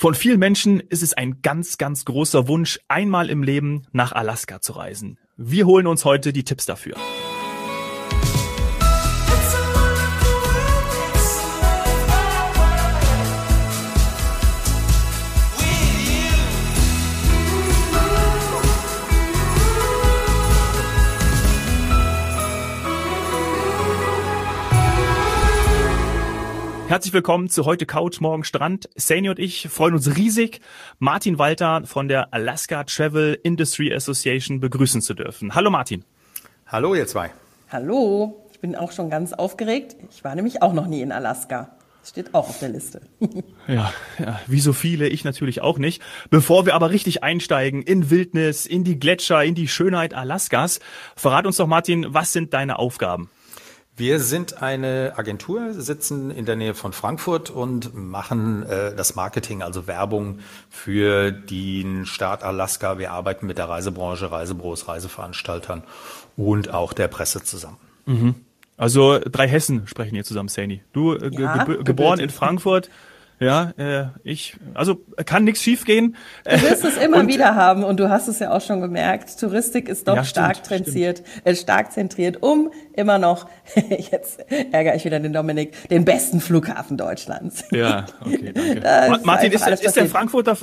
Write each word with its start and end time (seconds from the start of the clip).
Von 0.00 0.14
vielen 0.14 0.38
Menschen 0.38 0.78
ist 0.78 1.02
es 1.02 1.12
ein 1.12 1.42
ganz, 1.42 1.76
ganz 1.76 2.04
großer 2.04 2.46
Wunsch, 2.46 2.78
einmal 2.86 3.30
im 3.30 3.42
Leben 3.42 3.82
nach 3.90 4.12
Alaska 4.12 4.60
zu 4.60 4.74
reisen. 4.74 5.18
Wir 5.36 5.66
holen 5.66 5.88
uns 5.88 6.04
heute 6.04 6.32
die 6.32 6.44
Tipps 6.44 6.66
dafür. 6.66 6.94
Herzlich 26.88 27.12
willkommen 27.12 27.50
zu 27.50 27.66
heute 27.66 27.84
Couch, 27.84 28.18
morgen 28.22 28.44
Strand. 28.44 28.88
Sani 28.96 29.28
und 29.28 29.38
ich 29.38 29.68
freuen 29.68 29.92
uns 29.92 30.16
riesig, 30.16 30.62
Martin 30.98 31.38
Walter 31.38 31.82
von 31.84 32.08
der 32.08 32.32
Alaska 32.32 32.84
Travel 32.84 33.38
Industry 33.42 33.92
Association 33.92 34.58
begrüßen 34.58 35.02
zu 35.02 35.12
dürfen. 35.12 35.54
Hallo 35.54 35.68
Martin. 35.68 36.06
Hallo 36.66 36.94
ihr 36.94 37.06
zwei. 37.06 37.28
Hallo, 37.68 38.42
ich 38.50 38.60
bin 38.60 38.74
auch 38.74 38.90
schon 38.92 39.10
ganz 39.10 39.34
aufgeregt. 39.34 39.96
Ich 40.10 40.24
war 40.24 40.34
nämlich 40.34 40.62
auch 40.62 40.72
noch 40.72 40.86
nie 40.86 41.02
in 41.02 41.12
Alaska. 41.12 41.76
Das 42.00 42.08
steht 42.08 42.32
auch 42.32 42.48
auf 42.48 42.58
der 42.58 42.70
Liste. 42.70 43.02
ja, 43.68 43.92
ja, 44.18 44.40
wie 44.46 44.60
so 44.60 44.72
viele, 44.72 45.08
ich 45.08 45.24
natürlich 45.24 45.60
auch 45.60 45.76
nicht. 45.76 46.00
Bevor 46.30 46.64
wir 46.64 46.74
aber 46.74 46.88
richtig 46.88 47.22
einsteigen 47.22 47.82
in 47.82 48.08
Wildnis, 48.08 48.64
in 48.64 48.82
die 48.82 48.98
Gletscher, 48.98 49.44
in 49.44 49.54
die 49.54 49.68
Schönheit 49.68 50.14
Alaskas, 50.14 50.80
verrat 51.16 51.44
uns 51.44 51.58
doch 51.58 51.66
Martin, 51.66 52.06
was 52.08 52.32
sind 52.32 52.54
deine 52.54 52.78
Aufgaben? 52.78 53.28
Wir 53.98 54.20
sind 54.20 54.62
eine 54.62 55.14
Agentur, 55.16 55.74
sitzen 55.74 56.30
in 56.30 56.44
der 56.44 56.54
Nähe 56.54 56.74
von 56.74 56.92
Frankfurt 56.92 57.50
und 57.50 57.96
machen 57.96 58.62
äh, 58.62 58.94
das 58.94 59.16
Marketing, 59.16 59.60
also 59.60 59.88
Werbung 59.88 60.38
für 60.70 61.32
den 61.32 62.06
Staat 62.06 62.44
Alaska. 62.44 62.98
Wir 63.00 63.10
arbeiten 63.10 63.48
mit 63.48 63.58
der 63.58 63.68
Reisebranche, 63.68 64.30
Reisebüros, 64.30 64.86
Reiseveranstaltern 64.86 65.82
und 66.36 66.72
auch 66.72 66.92
der 66.92 67.08
Presse 67.08 67.42
zusammen. 67.42 67.78
Mhm. 68.06 68.36
Also 68.76 69.18
drei 69.18 69.48
Hessen 69.48 69.88
sprechen 69.88 70.14
hier 70.14 70.24
zusammen, 70.24 70.48
Sani. 70.48 70.80
Du 70.92 71.14
äh, 71.14 71.30
ja, 71.32 71.64
ge 71.64 71.82
geboren 71.82 72.20
in 72.20 72.30
Frankfurt, 72.30 72.90
ja, 73.40 73.72
äh, 73.76 74.06
ich, 74.24 74.56
also 74.74 75.00
kann 75.24 75.44
nichts 75.44 75.62
schiefgehen. 75.62 76.16
Du 76.44 76.62
wirst 76.62 76.84
es 76.84 76.96
immer 76.96 77.18
und, 77.18 77.28
wieder 77.28 77.54
haben 77.54 77.84
und 77.84 78.00
du 78.00 78.10
hast 78.10 78.28
es 78.28 78.38
ja 78.38 78.50
auch 78.50 78.60
schon 78.60 78.80
gemerkt. 78.80 79.38
Touristik 79.38 79.88
ist 79.88 80.08
doch 80.08 80.16
ja, 80.16 80.24
stark 80.24 80.56
stimmt, 80.56 80.86
zentriert, 80.86 81.22
äh, 81.44 81.54
stark 81.54 81.92
zentriert, 81.92 82.42
um 82.42 82.70
immer 82.94 83.18
noch, 83.18 83.48
jetzt 84.10 84.40
ärgere 84.72 84.96
ich 84.96 85.04
wieder 85.04 85.20
den 85.20 85.32
Dominik, 85.32 85.88
den 85.88 86.04
besten 86.04 86.40
Flughafen 86.40 86.96
Deutschlands. 86.96 87.64
Ja, 87.70 88.06
okay, 88.20 88.52
danke. 88.82 89.20
Martin, 89.24 89.52
ist, 89.52 89.66
ist, 89.66 89.84
ist 89.84 89.96
der 89.96 90.06
Frankfurter 90.06 90.56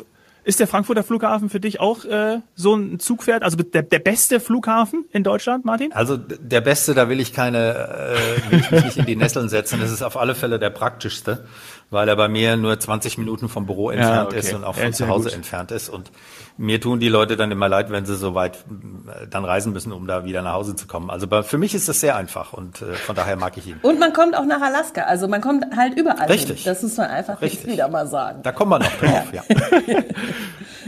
ist 0.46 0.60
der 0.60 0.68
Frankfurter 0.68 1.04
Flughafen 1.04 1.50
für 1.50 1.60
dich 1.60 1.80
auch 1.80 2.06
äh, 2.06 2.40
so 2.54 2.76
ein 2.76 3.00
Zugpferd? 3.00 3.42
Also 3.42 3.58
der, 3.58 3.82
der 3.82 3.98
beste 3.98 4.40
Flughafen 4.40 5.06
in 5.12 5.24
Deutschland, 5.24 5.66
Martin? 5.66 5.92
Also 5.92 6.18
der 6.18 6.62
beste, 6.62 6.94
da 6.94 7.10
will 7.10 7.20
ich 7.20 7.34
keine, 7.34 7.74
äh, 7.74 8.52
will 8.52 8.60
ich 8.60 8.70
mich 8.70 8.86
nicht 8.86 8.98
in 8.98 9.06
die 9.08 9.16
Nesseln 9.16 9.50
setzen. 9.50 9.80
Das 9.82 9.92
ist 9.92 10.04
auf 10.04 10.16
alle 10.16 10.36
Fälle 10.36 10.60
der 10.60 10.70
praktischste 10.70 11.46
weil 11.90 12.10
er 12.10 12.16
bei 12.16 12.28
mir 12.28 12.58
nur 12.58 12.80
20 12.80 13.18
Minuten 13.18 13.50
vom 13.50 13.66
Büro 13.66 13.90
entfernt 13.90 14.16
ja, 14.16 14.26
okay. 14.26 14.40
ist 14.40 14.54
und 14.54 14.64
auch 14.64 14.76
von 14.76 14.94
zu 14.94 15.08
Hause 15.08 15.32
entfernt 15.32 15.72
ist. 15.72 15.90
Und 15.90 16.12
mir 16.58 16.82
tun 16.82 17.00
die 17.00 17.10
Leute 17.10 17.38
dann 17.38 17.52
immer 17.52 17.70
leid, 17.70 17.92
wenn 17.92 18.06
sie 18.06 18.16
so 18.16 18.34
weit 18.34 18.58
äh, 18.58 19.28
dann 19.28 19.46
reisen 19.46 19.74
müssen, 19.74 19.92
um 19.92 20.08
da 20.08 20.26
wieder 20.26 20.42
nach 20.42 20.54
Hause 20.54 20.76
zu 20.76 20.88
kommen. 20.88 21.10
Also 21.10 21.28
für 21.44 21.58
mich 21.58 21.76
ist 21.76 21.88
das 21.88 22.00
sehr 22.00 22.16
einfach 22.16 22.54
und 22.54 22.82
äh, 22.82 22.94
von 22.94 23.16
daher 23.16 23.36
mag 23.36 23.58
ich 23.58 23.68
ihn. 23.68 23.80
Und 23.82 24.00
man 24.00 24.14
kommt 24.14 24.36
auch 24.36 24.46
nach 24.46 24.62
Alaska, 24.62 25.02
also 25.02 25.28
man 25.28 25.42
kommt 25.42 25.66
halt 25.76 25.98
überall 25.98 26.28
Richtig. 26.28 26.64
Hin. 26.64 26.72
Das 26.72 26.82
muss 26.82 26.98
man 26.98 27.10
einfach 27.10 27.42
Richtig. 27.42 27.72
wieder 27.72 27.88
mal 27.88 28.08
sagen. 28.08 28.42
Da 28.44 28.52
kommt 28.52 28.72
man 28.72 28.82
noch 28.82 28.98
drauf, 28.98 29.34
ja. 29.34 29.44
ja. 29.88 30.04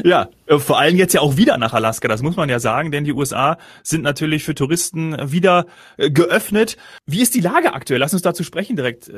ja, 0.03 0.29
äh, 0.47 0.57
vor 0.59 0.79
allem 0.79 0.95
jetzt 0.95 1.13
ja 1.13 1.21
auch 1.21 1.37
wieder 1.37 1.57
nach 1.57 1.73
Alaska, 1.73 2.07
das 2.07 2.21
muss 2.21 2.35
man 2.35 2.49
ja 2.49 2.59
sagen, 2.59 2.91
denn 2.91 3.03
die 3.03 3.13
USA 3.13 3.57
sind 3.83 4.01
natürlich 4.01 4.43
für 4.43 4.55
Touristen 4.55 5.15
wieder 5.31 5.65
geöffnet. 5.97 6.77
Wie 7.05 7.21
ist 7.21 7.35
die 7.35 7.41
Lage 7.41 7.73
aktuell? 7.73 7.99
Lass 7.99 8.13
uns 8.13 8.21
dazu 8.21 8.43
sprechen 8.43 8.75
direkt, 8.75 9.11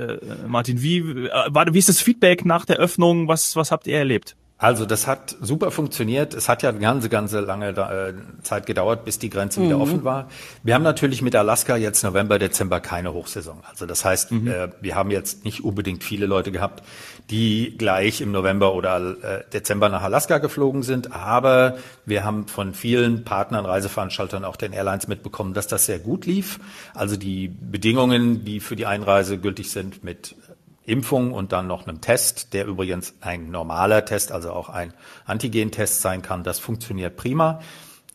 Martin. 0.47 0.81
Wie, 0.81 1.03
war, 1.25 1.73
wie 1.73 1.79
ist 1.79 1.89
das 1.89 2.01
Feedback 2.01 2.45
nach 2.45 2.65
der 2.65 2.77
Öffnung? 2.77 3.27
Was, 3.27 3.55
was 3.55 3.71
habt 3.71 3.87
ihr 3.87 3.97
erlebt? 3.97 4.35
Also 4.61 4.85
das 4.85 5.07
hat 5.07 5.37
super 5.39 5.71
funktioniert. 5.71 6.33
Es 6.33 6.49
hat 6.49 6.63
ja 6.63 6.69
eine 6.69 6.79
ganze, 6.79 7.07
ganze 7.07 7.39
lange 7.39 7.69
äh, 7.69 8.13
Zeit 8.43 8.65
gedauert, 8.65 9.05
bis 9.05 9.17
die 9.17 9.29
Grenze 9.29 9.61
mhm. 9.61 9.65
wieder 9.65 9.79
offen 9.79 10.03
war. 10.03 10.27
Wir 10.63 10.75
haben 10.75 10.83
natürlich 10.83 11.21
mit 11.21 11.33
Alaska 11.33 11.77
jetzt 11.77 12.03
November, 12.03 12.37
Dezember 12.39 12.81
keine 12.81 13.13
Hochsaison. 13.13 13.63
Also 13.69 13.85
das 13.85 14.03
heißt, 14.03 14.33
mhm. 14.33 14.47
äh, 14.49 14.67
wir 14.81 14.95
haben 14.95 15.11
jetzt 15.11 15.45
nicht 15.45 15.63
unbedingt 15.63 16.03
viele 16.03 16.25
Leute 16.25 16.51
gehabt, 16.51 16.83
die 17.29 17.77
gleich 17.77 18.19
im 18.19 18.33
November 18.33 18.73
oder 18.73 19.15
äh, 19.23 19.43
Dezember 19.53 19.87
nach 19.87 20.01
Alaska 20.01 20.39
geflogen 20.39 20.83
sind. 20.83 21.13
Aber 21.13 21.77
wir 22.05 22.25
haben 22.25 22.49
von 22.49 22.73
vielen 22.73 23.23
Partnern, 23.23 23.65
Reiseveranstaltern, 23.65 24.43
auch 24.43 24.57
den 24.57 24.73
Airlines 24.73 25.07
mitbekommen, 25.07 25.53
dass 25.53 25.67
das 25.67 25.85
sehr 25.85 25.99
gut 25.99 26.25
lief. 26.25 26.59
Also 26.93 27.15
die 27.15 27.47
Bedingungen, 27.47 28.43
die 28.43 28.59
für 28.59 28.75
die 28.75 28.85
Einreise 28.85 29.37
gültig 29.37 29.71
sind 29.71 30.03
mit 30.03 30.35
Impfung 30.89 31.31
und 31.31 31.51
dann 31.51 31.67
noch 31.67 31.87
einem 31.87 32.01
Test, 32.01 32.53
der 32.53 32.65
übrigens 32.65 33.13
ein 33.21 33.51
normaler 33.51 34.05
Test, 34.05 34.31
also 34.31 34.51
auch 34.51 34.69
ein 34.69 34.93
Antigentest 35.25 36.01
sein 36.01 36.21
kann. 36.21 36.43
Das 36.43 36.59
funktioniert 36.59 37.15
prima. 37.15 37.59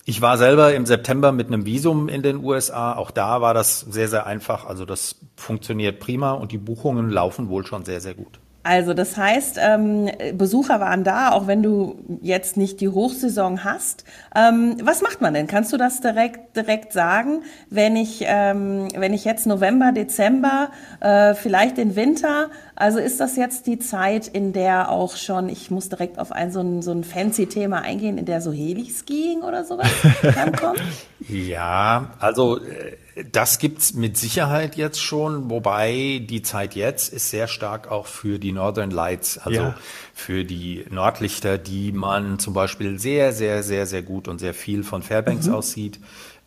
Ich 0.06 0.20
war 0.20 0.36
selber 0.36 0.74
im 0.74 0.84
September 0.84 1.32
mit 1.32 1.46
einem 1.46 1.64
Visum 1.64 2.08
in 2.08 2.22
den 2.22 2.44
USA. 2.44 2.94
Auch 2.94 3.10
da 3.10 3.40
war 3.40 3.54
das 3.54 3.80
sehr, 3.80 4.08
sehr 4.08 4.26
einfach. 4.26 4.66
Also 4.66 4.84
das 4.84 5.16
funktioniert 5.36 5.98
prima 5.98 6.32
und 6.32 6.52
die 6.52 6.58
Buchungen 6.58 7.08
laufen 7.08 7.48
wohl 7.48 7.64
schon 7.64 7.86
sehr, 7.86 8.02
sehr 8.02 8.14
gut. 8.14 8.38
Also 8.64 8.94
das 8.94 9.16
heißt, 9.18 9.58
ähm, 9.60 10.10
Besucher 10.32 10.80
waren 10.80 11.04
da, 11.04 11.32
auch 11.32 11.46
wenn 11.46 11.62
du 11.62 11.96
jetzt 12.22 12.56
nicht 12.56 12.80
die 12.80 12.88
Hochsaison 12.88 13.62
hast. 13.62 14.04
Ähm, 14.34 14.76
was 14.82 15.02
macht 15.02 15.20
man 15.20 15.34
denn? 15.34 15.46
Kannst 15.46 15.72
du 15.72 15.76
das 15.76 16.00
direkt 16.00 16.56
direkt 16.56 16.94
sagen, 16.94 17.42
wenn 17.68 17.94
ich 17.94 18.24
ähm, 18.26 18.88
wenn 18.96 19.12
ich 19.12 19.26
jetzt 19.26 19.46
November, 19.46 19.92
Dezember, 19.92 20.70
äh, 21.00 21.34
vielleicht 21.34 21.76
den 21.76 21.94
Winter? 21.94 22.50
Also 22.74 22.98
ist 22.98 23.20
das 23.20 23.36
jetzt 23.36 23.66
die 23.66 23.78
Zeit, 23.78 24.28
in 24.28 24.54
der 24.54 24.90
auch 24.90 25.16
schon, 25.16 25.50
ich 25.50 25.70
muss 25.70 25.90
direkt 25.90 26.18
auf 26.18 26.32
ein 26.32 26.50
so 26.50 26.60
ein, 26.60 26.80
so 26.80 26.90
ein 26.90 27.04
fancy 27.04 27.46
Thema 27.46 27.82
eingehen, 27.82 28.16
in 28.16 28.24
der 28.24 28.40
so 28.40 28.50
Heli-Skiing 28.50 29.42
oder 29.42 29.64
sowas 29.64 29.90
dann 30.22 30.52
kommt? 30.56 30.80
Ja, 31.28 32.14
also 32.18 32.58
äh, 32.58 32.96
das 33.30 33.58
gibt's 33.58 33.94
mit 33.94 34.16
Sicherheit 34.16 34.76
jetzt 34.76 35.00
schon, 35.00 35.48
wobei 35.48 36.20
die 36.28 36.42
Zeit 36.42 36.74
jetzt 36.74 37.12
ist 37.12 37.30
sehr 37.30 37.46
stark 37.46 37.90
auch 37.90 38.06
für 38.06 38.38
die 38.38 38.50
Northern 38.50 38.90
Lights, 38.90 39.38
also 39.38 39.60
ja. 39.60 39.76
für 40.12 40.44
die 40.44 40.84
Nordlichter, 40.90 41.56
die 41.58 41.92
man 41.92 42.38
zum 42.38 42.54
Beispiel 42.54 42.98
sehr, 42.98 43.32
sehr, 43.32 43.62
sehr, 43.62 43.86
sehr 43.86 44.02
gut 44.02 44.26
und 44.26 44.40
sehr 44.40 44.54
viel 44.54 44.82
von 44.82 45.02
Fairbanks 45.02 45.46
mhm. 45.46 45.54
aussieht. 45.54 46.00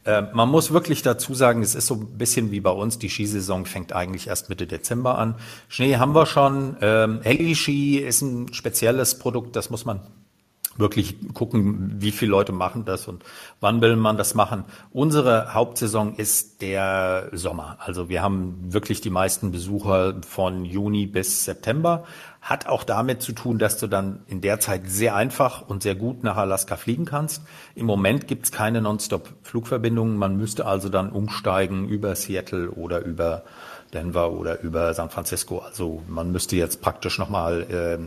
Äh, 0.04 0.24
man 0.34 0.50
muss 0.50 0.72
wirklich 0.72 1.04
dazu 1.04 1.34
sagen, 1.34 1.62
es 1.62 1.74
ist 1.74 1.88
so 1.88 1.96
ein 1.96 2.18
bisschen 2.18 2.52
wie 2.52 2.60
bei 2.60 2.72
uns, 2.72 3.00
die 3.00 3.10
Skisaison 3.10 3.66
fängt 3.66 3.94
eigentlich 3.94 4.28
erst 4.28 4.50
Mitte 4.50 4.68
Dezember 4.68 5.18
an. 5.18 5.36
Schnee 5.70 5.96
haben 5.96 6.14
wir 6.14 6.26
schon. 6.26 6.76
Ähm, 6.82 7.22
Heli-Ski 7.24 8.00
ist 8.00 8.22
ein 8.22 8.54
spezielles 8.54 9.20
Produkt, 9.20 9.56
das 9.56 9.70
muss 9.70 9.86
man 9.86 10.02
wirklich 10.80 11.16
gucken, 11.34 11.96
wie 12.00 12.12
viele 12.12 12.32
Leute 12.32 12.52
machen 12.52 12.86
das 12.86 13.08
und 13.08 13.24
wann 13.60 13.82
will 13.82 13.96
man 13.96 14.18
das 14.18 14.36
machen. 14.36 14.64
Unsere 14.92 15.54
Hauptsaison 15.54 16.16
ist 16.16 16.62
der 16.62 17.30
Sommer. 17.32 17.78
Also 17.80 18.10
wir 18.10 18.22
haben 18.22 18.74
wirklich 18.74 19.02
die 19.02 19.10
meisten 19.10 19.52
Besucher 19.52 20.16
von 20.28 20.66
Juni 20.66 21.06
bis 21.06 21.46
September. 21.46 22.04
Hat 22.42 22.68
auch 22.68 22.84
damit 22.84 23.22
zu 23.22 23.34
tun, 23.34 23.58
dass 23.58 23.78
du 23.78 23.88
dann 23.88 24.20
in 24.28 24.42
der 24.42 24.60
Zeit 24.60 24.84
sehr 24.90 25.16
einfach 25.16 25.68
und 25.68 25.84
sehr 25.84 25.96
gut 25.96 26.24
nach 26.24 26.38
Alaska 26.38 26.78
fliegen 26.78 27.06
kannst. 27.06 27.42
Im 27.76 27.86
Moment 27.86 28.28
gibt's 28.28 28.52
keine 28.52 28.82
Nonstop-Flugverbindungen. 28.82 30.18
Man 30.18 30.38
müsste 30.38 30.66
also 30.66 30.90
dann 30.90 31.12
umsteigen 31.12 31.90
über 31.90 32.16
Seattle 32.16 32.72
oder 32.72 33.04
über 33.04 33.44
Denver 33.94 34.32
oder 34.32 34.62
über 34.62 34.94
San 34.94 35.10
Francisco. 35.10 35.60
Also 35.60 36.04
man 36.08 36.32
müsste 36.32 36.56
jetzt 36.56 36.82
praktisch 36.82 37.18
nochmal, 37.18 37.66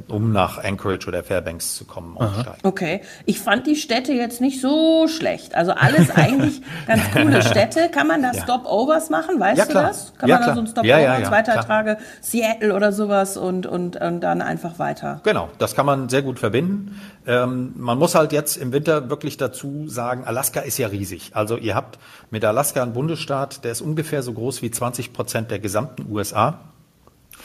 äh, 0.08 0.12
um 0.12 0.32
nach 0.32 0.62
Anchorage 0.62 1.08
oder 1.08 1.24
Fairbanks 1.24 1.74
zu 1.74 1.84
kommen, 1.84 2.16
umsteigen. 2.16 2.60
Okay, 2.62 3.00
ich 3.24 3.40
fand 3.40 3.66
die 3.66 3.76
Städte 3.76 4.12
jetzt 4.12 4.40
nicht 4.40 4.60
so 4.60 5.08
schlecht. 5.08 5.54
Also 5.54 5.72
alles 5.72 6.10
eigentlich 6.10 6.60
ganz 6.86 7.02
coole 7.12 7.42
Städte. 7.42 7.88
Kann 7.90 8.06
man 8.06 8.22
da 8.22 8.32
ja. 8.32 8.42
Stopovers 8.42 9.10
machen? 9.10 9.40
Weißt 9.40 9.58
ja, 9.58 9.64
du 9.64 9.72
das? 9.72 10.12
Kann 10.18 10.28
ja, 10.28 10.36
man 10.36 10.42
klar. 10.44 10.48
da 10.48 10.54
so 10.54 10.60
ein 10.60 10.66
Stopover, 10.66 10.86
ja, 10.86 11.18
ja, 11.18 11.42
Tage 11.42 11.96
Seattle 12.20 12.74
oder 12.74 12.92
sowas 12.92 13.36
und, 13.36 13.66
und, 13.66 13.96
und 13.96 14.20
dann 14.20 14.42
einfach 14.42 14.78
weiter? 14.78 15.20
Genau, 15.24 15.48
das 15.58 15.74
kann 15.74 15.86
man 15.86 16.08
sehr 16.08 16.22
gut 16.22 16.38
verbinden. 16.38 17.00
Ähm, 17.26 17.74
man 17.76 17.98
muss 17.98 18.14
halt 18.14 18.32
jetzt 18.32 18.56
im 18.56 18.72
Winter 18.72 19.10
wirklich 19.10 19.36
dazu 19.36 19.88
sagen, 19.88 20.24
Alaska 20.24 20.60
ist 20.60 20.78
ja 20.78 20.88
riesig. 20.88 21.32
Also 21.34 21.56
ihr 21.56 21.74
habt 21.74 21.98
mit 22.30 22.44
Alaska 22.44 22.82
einen 22.82 22.92
Bundesstaat, 22.92 23.64
der 23.64 23.72
ist 23.72 23.80
ungefähr 23.80 24.22
so 24.22 24.32
groß 24.32 24.62
wie 24.62 24.70
20 24.70 25.12
Prozent 25.12 25.50
der 25.50 25.58
gesamten 25.70 26.10
USA. 26.10 26.58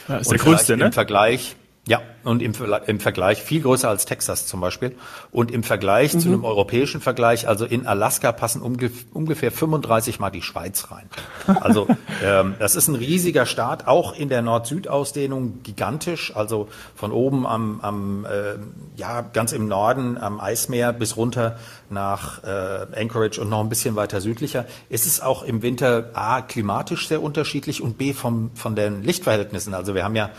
Ja, 0.08 0.16
ist 0.16 0.32
der 0.32 0.38
größte, 0.38 0.76
ne? 0.76 0.86
Im 0.86 0.92
Vergleich 0.92 1.54
Ja, 1.88 2.02
und 2.24 2.42
im, 2.42 2.52
im 2.86 2.98
Vergleich 2.98 3.40
viel 3.40 3.62
größer 3.62 3.88
als 3.88 4.06
Texas 4.06 4.48
zum 4.48 4.60
Beispiel. 4.60 4.96
Und 5.30 5.52
im 5.52 5.62
Vergleich 5.62 6.14
mhm. 6.14 6.18
zu 6.18 6.28
einem 6.28 6.44
europäischen 6.44 7.00
Vergleich, 7.00 7.46
also 7.46 7.64
in 7.64 7.86
Alaska 7.86 8.32
passen 8.32 8.60
ungefähr 8.60 9.52
35 9.52 10.18
Mal 10.18 10.30
die 10.30 10.42
Schweiz 10.42 10.88
rein. 10.90 11.08
Also 11.60 11.86
ähm, 12.24 12.56
das 12.58 12.74
ist 12.74 12.88
ein 12.88 12.96
riesiger 12.96 13.46
Staat, 13.46 13.86
auch 13.86 14.16
in 14.16 14.28
der 14.28 14.42
Nord-Süd-Ausdehnung 14.42 15.62
gigantisch. 15.62 16.34
Also 16.34 16.66
von 16.96 17.12
oben 17.12 17.46
am, 17.46 17.80
am 17.80 18.24
äh, 18.24 18.56
ja 18.96 19.20
ganz 19.20 19.52
im 19.52 19.68
Norden 19.68 20.18
am 20.18 20.40
Eismeer 20.40 20.92
bis 20.92 21.16
runter 21.16 21.56
nach 21.88 22.42
äh, 22.42 23.00
Anchorage 23.00 23.40
und 23.40 23.48
noch 23.48 23.60
ein 23.60 23.68
bisschen 23.68 23.94
weiter 23.94 24.20
südlicher. 24.20 24.66
Es 24.90 25.06
ist 25.06 25.22
auch 25.22 25.44
im 25.44 25.62
Winter 25.62 26.10
a 26.14 26.42
klimatisch 26.42 27.06
sehr 27.06 27.22
unterschiedlich 27.22 27.80
und 27.80 27.96
b 27.96 28.12
vom 28.12 28.50
von 28.56 28.74
den 28.74 29.04
Lichtverhältnissen. 29.04 29.72
Also 29.72 29.94
wir 29.94 30.02
haben 30.02 30.16
ja 30.16 30.30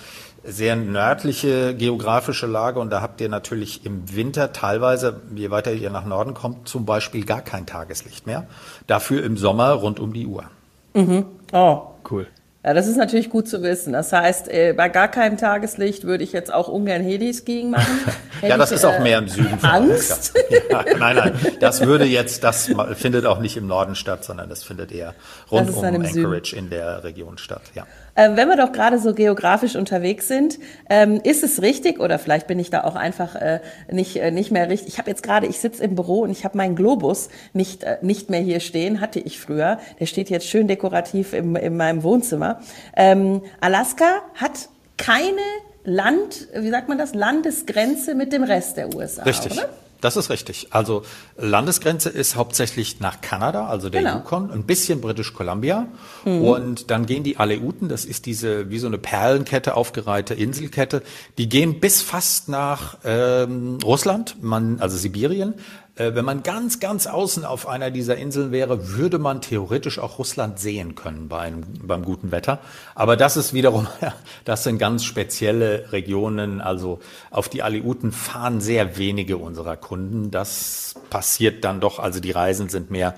sehr 0.48 0.76
nördliche 0.76 1.76
geografische 1.76 2.48
Lage 2.48 2.80
und 2.80 2.90
da 2.90 3.02
habt 3.02 3.22
ihr 3.22 3.30
natürlich 3.30 3.86
im 3.86 4.16
Winter 4.16 4.54
teilweise, 4.54 5.22
je 5.36 5.52
weiter 5.52 5.74
ihr 5.74 5.90
nach 5.90 6.06
Norden 6.06 6.34
kommt, 6.34 6.68
zum 6.68 6.86
Beispiel 6.86 7.26
gar 7.26 7.42
kein 7.42 7.66
Tageslicht 7.66 8.26
mehr. 8.26 8.48
Dafür 8.88 9.24
im 9.24 9.38
Sommer 9.38 9.72
rund 9.74 10.00
um 10.00 10.14
die 10.14 10.26
Uhr. 10.26 10.46
Mhm. 10.94 11.26
Oh, 11.52 11.82
cool. 12.10 12.28
Ja, 12.68 12.74
das 12.74 12.88
ist 12.88 12.98
natürlich 12.98 13.30
gut 13.30 13.48
zu 13.48 13.64
wissen. 13.64 13.94
Das 13.94 14.12
heißt, 14.12 14.50
äh, 14.50 14.74
bei 14.76 14.90
gar 14.90 15.08
keinem 15.08 15.38
Tageslicht 15.38 16.04
würde 16.04 16.26
ich 16.26 16.34
jetzt 16.34 16.54
auch 16.54 16.68
ungern 16.68 17.02
Heliskiing 17.02 17.70
machen. 17.70 18.00
ja, 18.42 18.58
das 18.58 18.72
ich, 18.72 18.76
ist 18.76 18.84
auch 18.84 19.00
mehr 19.00 19.20
im 19.20 19.30
Süden. 19.30 19.58
Von 19.60 19.70
Angst? 19.70 20.34
Ja, 20.70 20.84
nein, 20.98 21.16
nein, 21.16 21.34
das 21.60 21.82
würde 21.86 22.04
jetzt, 22.04 22.44
das 22.44 22.70
findet 22.96 23.26
auch 23.26 23.40
nicht 23.40 23.56
im 23.56 23.68
Norden 23.68 23.96
statt, 23.96 24.26
sondern 24.26 24.50
das 24.50 24.64
findet 24.64 24.92
eher 24.92 25.14
rund 25.50 25.70
um 25.74 25.84
Anchorage 25.84 26.50
Süden. 26.50 26.66
in 26.66 26.70
der 26.70 27.04
Region 27.06 27.38
statt. 27.38 27.62
Ja. 27.74 27.86
Ähm, 28.18 28.36
wenn 28.36 28.50
wir 28.50 28.58
doch 28.58 28.72
gerade 28.72 28.98
so 29.00 29.14
geografisch 29.14 29.76
unterwegs 29.76 30.28
sind, 30.28 30.60
ähm, 30.90 31.22
ist 31.24 31.44
es 31.44 31.62
richtig 31.62 32.00
oder 32.00 32.18
vielleicht 32.18 32.48
bin 32.48 32.58
ich 32.58 32.72
da 32.72 32.84
auch 32.84 32.96
einfach 32.96 33.36
äh, 33.36 33.60
nicht, 33.92 34.18
äh, 34.18 34.32
nicht 34.32 34.52
mehr 34.52 34.70
richtig. 34.70 34.94
Ich 34.94 34.98
habe 34.98 35.10
jetzt 35.10 35.22
gerade, 35.22 35.46
ich 35.46 35.60
sitze 35.60 35.84
im 35.84 35.96
Büro 35.96 36.22
und 36.22 36.32
ich 36.32 36.44
habe 36.44 36.58
meinen 36.58 36.76
Globus 36.76 37.30
nicht, 37.54 37.84
äh, 37.84 37.98
nicht 38.02 38.30
mehr 38.30 38.42
hier 38.42 38.60
stehen, 38.60 39.00
hatte 39.00 39.20
ich 39.20 39.40
früher. 39.40 39.80
Der 40.00 40.08
steht 40.08 40.30
jetzt 40.30 40.48
schön 40.48 40.68
dekorativ 40.68 41.34
im, 41.34 41.56
in 41.56 41.78
meinem 41.78 42.02
Wohnzimmer. 42.02 42.60
Ähm, 42.96 43.42
Alaska 43.62 44.22
hat 44.34 44.70
keine 44.98 45.38
Land, 45.84 46.48
wie 46.56 46.70
sagt 46.70 46.90
man 46.90 46.98
das, 46.98 47.14
Landesgrenze 47.14 48.16
mit 48.16 48.34
dem 48.34 48.44
Rest 48.44 48.78
der 48.78 48.94
USA. 48.96 49.24
Richtig. 49.24 49.54
Oder? 49.54 49.70
Das 50.02 50.16
ist 50.16 50.30
richtig. 50.30 50.68
Also 50.72 51.04
Landesgrenze 51.38 52.10
ist 52.10 52.36
hauptsächlich 52.36 53.00
nach 53.00 53.22
Kanada, 53.22 53.68
also 53.68 53.90
der 53.90 54.02
genau. 54.04 54.18
Yukon, 54.18 54.52
ein 54.52 54.64
bisschen 54.64 55.02
British 55.02 55.34
Columbia. 55.34 55.88
Mhm. 56.24 56.42
Und 56.42 56.92
dann 56.92 57.06
gehen 57.06 57.24
die 57.24 57.38
Aleuten, 57.38 57.90
das 57.90 58.06
ist 58.06 58.26
diese 58.26 58.70
wie 58.70 58.80
so 58.80 58.88
eine 58.88 58.98
Perlenkette 58.98 59.76
aufgereihte 59.76 60.34
Inselkette, 60.34 61.02
die 61.38 61.50
gehen 61.50 61.80
bis 61.80 62.02
fast 62.02 62.50
nach 62.50 62.98
ähm, 63.06 63.80
Russland, 63.84 64.38
man, 64.42 64.80
also 64.80 64.98
Sibirien. 64.98 65.56
Äh, 65.98 66.14
wenn 66.16 66.26
man 66.26 66.44
ganz, 66.44 66.80
ganz 66.80 67.08
außen 67.08 67.44
auf 67.44 67.68
einer 67.68 67.92
dieser 67.92 68.18
Inseln 68.18 68.52
wäre, 68.52 68.96
würde 68.96 69.20
man 69.20 69.42
theoretisch 69.42 70.00
auch 70.00 70.20
Russland 70.20 70.60
sehen 70.60 70.96
können 70.96 71.28
bei 71.28 71.40
einem, 71.40 71.64
beim 71.82 72.04
guten 72.04 72.32
Wetter. 72.32 72.60
Aber 72.96 73.18
das 73.18 73.36
ist 73.36 73.54
wiederum, 73.54 73.88
das 74.46 74.64
sind 74.64 74.78
ganz 74.78 75.04
spezielle 75.04 75.92
Regionen. 75.92 76.62
Also 76.62 77.00
auf 77.32 77.50
die 77.50 77.64
Aleuten 77.64 78.12
fahren 78.12 78.62
sehr 78.62 78.98
wenige 78.98 79.38
unserer 79.38 79.78
Kunden. 79.78 80.32
Das 80.32 80.96
passiert 81.10 81.64
dann 81.64 81.80
doch. 81.80 82.00
Also 82.00 82.20
die 82.20 82.32
Reisen 82.32 82.70
sind 82.70 82.92
mehr 82.92 83.16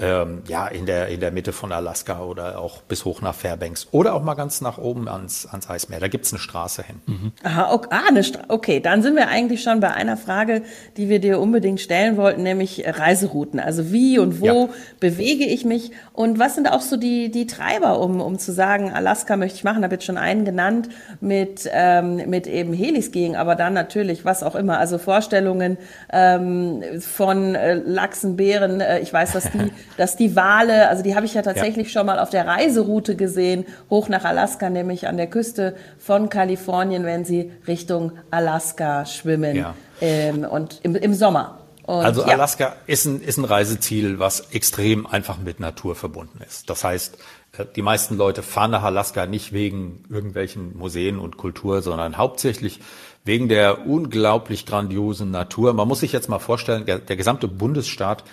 ähm, 0.00 0.42
ja, 0.46 0.68
in 0.68 0.86
der, 0.86 1.08
in 1.08 1.18
der 1.18 1.32
Mitte 1.32 1.52
von 1.52 1.72
Alaska 1.72 2.20
oder 2.20 2.60
auch 2.60 2.82
bis 2.82 3.04
hoch 3.04 3.20
nach 3.20 3.34
Fairbanks 3.34 3.88
oder 3.90 4.14
auch 4.14 4.22
mal 4.22 4.34
ganz 4.34 4.60
nach 4.60 4.78
oben 4.78 5.08
ans, 5.08 5.46
ans 5.46 5.68
Eismeer. 5.68 5.98
Da 5.98 6.06
gibt's 6.06 6.32
eine 6.32 6.38
Straße 6.38 6.84
hin. 6.84 7.00
Mhm. 7.06 7.32
Aha, 7.42 7.72
okay, 7.72 7.88
ah, 7.90 8.08
eine 8.08 8.22
Stra 8.22 8.42
okay, 8.48 8.78
dann 8.78 9.02
sind 9.02 9.16
wir 9.16 9.28
eigentlich 9.28 9.60
schon 9.62 9.80
bei 9.80 9.92
einer 9.92 10.16
Frage, 10.16 10.62
die 10.96 11.08
wir 11.08 11.18
dir 11.18 11.40
unbedingt 11.40 11.80
stellen 11.80 12.16
wollten, 12.16 12.44
nämlich 12.44 12.84
Reiserouten. 12.86 13.58
Also 13.58 13.90
wie 13.90 14.20
und 14.20 14.40
wo 14.40 14.46
ja. 14.46 14.68
bewege 15.00 15.44
ich 15.44 15.64
mich 15.64 15.90
und 16.12 16.38
was 16.38 16.54
sind 16.54 16.70
auch 16.70 16.80
so 16.80 16.96
die, 16.96 17.32
die 17.32 17.48
Treiber, 17.48 18.00
um, 18.00 18.20
um 18.20 18.38
zu 18.38 18.52
sagen, 18.52 18.92
Alaska 18.92 19.36
möchte 19.36 19.56
ich 19.56 19.64
machen, 19.64 19.82
habe 19.82 19.96
jetzt 19.96 20.04
schon 20.04 20.18
einen 20.18 20.44
genannt 20.44 20.90
mit, 21.20 21.68
ähm, 21.72 22.16
mit 22.30 22.46
eben 22.46 22.72
Heliskiing, 22.72 23.34
aber 23.34 23.56
dann 23.56 23.74
natürlich 23.74 24.24
was 24.24 24.44
auch 24.44 24.54
immer, 24.54 24.78
also 24.78 24.98
Vorstellungen 24.98 25.76
ähm, 26.12 26.84
von 27.00 27.56
äh, 27.56 27.74
Lachsen, 27.74 28.36
Bären, 28.36 28.80
äh, 28.80 29.00
ich 29.00 29.12
weiß, 29.12 29.32
dass 29.32 29.50
die 29.50 29.72
dass 29.96 30.16
die 30.16 30.36
Wale, 30.36 30.88
also 30.88 31.02
die 31.02 31.14
habe 31.14 31.26
ich 31.26 31.34
ja 31.34 31.42
tatsächlich 31.42 31.88
ja. 31.88 31.92
schon 31.92 32.06
mal 32.06 32.18
auf 32.18 32.30
der 32.30 32.46
Reiseroute 32.46 33.16
gesehen, 33.16 33.66
hoch 33.90 34.08
nach 34.08 34.24
Alaska, 34.24 34.70
nämlich 34.70 35.08
an 35.08 35.16
der 35.16 35.28
Küste 35.28 35.74
von 35.98 36.28
Kalifornien, 36.28 37.04
wenn 37.04 37.24
sie 37.24 37.52
Richtung 37.66 38.12
Alaska 38.30 39.06
schwimmen 39.06 39.56
ja. 39.56 39.74
ähm, 40.00 40.44
und 40.44 40.80
im, 40.82 40.94
im 40.94 41.14
Sommer. 41.14 41.58
Und, 41.88 42.04
also 42.04 42.22
Alaska 42.22 42.64
ja. 42.64 42.76
ist, 42.86 43.06
ein, 43.06 43.22
ist 43.22 43.38
ein 43.38 43.46
Reiseziel, 43.46 44.18
was 44.18 44.50
extrem 44.52 45.06
einfach 45.06 45.38
mit 45.38 45.58
Natur 45.58 45.94
verbunden 45.94 46.40
ist. 46.46 46.68
Das 46.68 46.84
heißt, 46.84 47.16
äh, 47.56 47.64
die 47.74 47.80
meisten 47.80 48.16
Leute 48.18 48.42
fahren 48.42 48.72
nach 48.72 48.82
Alaska 48.82 49.24
nicht 49.24 49.54
wegen 49.54 50.04
irgendwelchen 50.10 50.76
Museen 50.76 51.18
und 51.18 51.38
Kultur, 51.38 51.80
sondern 51.80 52.18
hauptsächlich 52.18 52.80
wegen 53.24 53.48
der 53.48 53.86
unglaublich 53.86 54.66
grandiosen 54.66 55.30
Natur. 55.30 55.72
Man 55.72 55.88
muss 55.88 56.00
sich 56.00 56.12
jetzt 56.12 56.28
mal 56.28 56.38
vorstellen, 56.38 56.86
der, 56.86 56.98
der 56.98 57.16
gesamte 57.16 57.48
Bundesstaat 57.48 58.24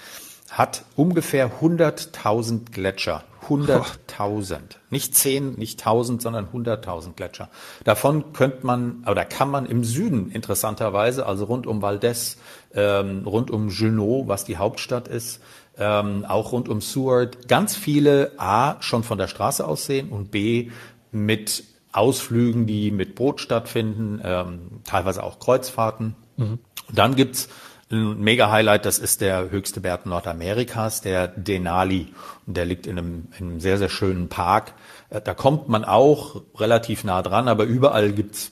hat 0.56 0.86
ungefähr 0.96 1.60
100.000 1.60 2.72
Gletscher. 2.72 3.26
100.000. 3.50 4.58
Nicht 4.90 5.14
10, 5.14 5.56
nicht 5.56 5.82
1000, 5.82 6.22
sondern 6.22 6.48
100.000 6.48 7.14
Gletscher. 7.14 7.50
Davon 7.84 8.32
könnte 8.32 8.66
man, 8.66 9.04
oder 9.06 9.26
kann 9.26 9.52
man 9.52 9.66
im 9.66 9.84
Süden 9.84 10.32
interessanterweise, 10.32 11.26
also 11.26 11.44
rund 11.44 11.68
um 11.68 11.82
Valdez, 11.82 12.38
ähm, 12.74 13.28
rund 13.28 13.52
um 13.52 13.68
Juneau, 13.68 14.24
was 14.28 14.46
die 14.46 14.56
Hauptstadt 14.56 15.10
ist, 15.10 15.42
ähm, 15.78 16.24
auch 16.26 16.54
rund 16.54 16.70
um 16.70 16.80
Seward, 16.80 17.50
ganz 17.50 17.76
viele 17.76 18.32
A, 18.38 18.78
schon 18.80 19.04
von 19.04 19.18
der 19.18 19.28
Straße 19.28 19.68
aus 19.68 19.86
sehen 19.86 20.10
und 20.10 20.32
B, 20.32 20.72
mit 21.12 21.66
Ausflügen, 21.92 22.66
die 22.66 22.92
mit 22.92 23.16
Boot 23.16 23.42
stattfinden, 23.42 24.22
ähm, 24.24 24.82
teilweise 24.86 25.22
auch 25.22 25.40
Kreuzfahrten. 25.40 26.16
Mhm. 26.38 26.60
Und 26.88 26.98
dann 26.98 27.16
gibt's 27.16 27.50
ein 27.92 28.20
Mega-Highlight, 28.20 28.86
das 28.86 28.98
ist 28.98 29.22
der 29.22 29.52
höchste 29.52 29.80
Berg 29.80 30.06
Nordamerikas, 30.06 31.02
der 31.02 31.28
Denali. 31.28 32.14
Und 32.48 32.58
der 32.58 32.66
liegt 32.66 32.88
in 32.88 32.98
einem, 32.98 33.28
in 33.38 33.50
einem 33.50 33.60
sehr, 33.60 33.78
sehr 33.78 33.90
schönen 33.90 34.28
Park. 34.28 34.74
Äh, 35.10 35.22
da 35.22 35.34
kommt 35.34 35.70
man 35.70 35.86
auch 35.86 36.42
relativ 36.56 37.04
nah 37.04 37.22
dran, 37.22 37.48
aber 37.48 37.66
überall 37.66 38.12
gibt's 38.12 38.52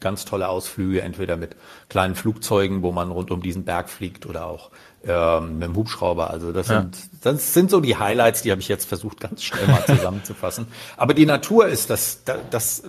ganz 0.00 0.24
tolle 0.24 0.48
Ausflüge, 0.48 1.00
entweder 1.02 1.36
mit 1.36 1.56
kleinen 1.88 2.14
Flugzeugen, 2.14 2.82
wo 2.82 2.92
man 2.92 3.10
rund 3.10 3.30
um 3.30 3.40
diesen 3.40 3.64
Berg 3.64 3.88
fliegt 3.88 4.26
oder 4.26 4.46
auch 4.46 4.70
ähm, 5.04 5.58
mit 5.58 5.68
dem 5.68 5.76
Hubschrauber. 5.76 6.30
Also 6.30 6.52
das, 6.52 6.68
ja. 6.68 6.82
sind, 6.82 6.98
das 7.22 7.54
sind 7.54 7.70
so 7.70 7.80
die 7.80 7.96
Highlights, 7.96 8.42
die 8.42 8.50
habe 8.50 8.60
ich 8.60 8.68
jetzt 8.68 8.84
versucht 8.84 9.20
ganz 9.20 9.42
schnell 9.42 9.66
mal 9.66 9.84
zusammenzufassen. 9.86 10.66
Aber 10.96 11.14
die 11.14 11.26
Natur 11.26 11.66
ist 11.66 11.90
das, 11.90 12.22
das 12.50 12.82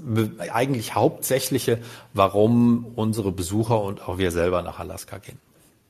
eigentlich 0.52 0.96
hauptsächliche, 0.96 1.80
warum 2.14 2.86
unsere 2.96 3.32
Besucher 3.32 3.82
und 3.82 4.08
auch 4.08 4.18
wir 4.18 4.32
selber 4.32 4.62
nach 4.62 4.80
Alaska 4.80 5.18
gehen. 5.18 5.40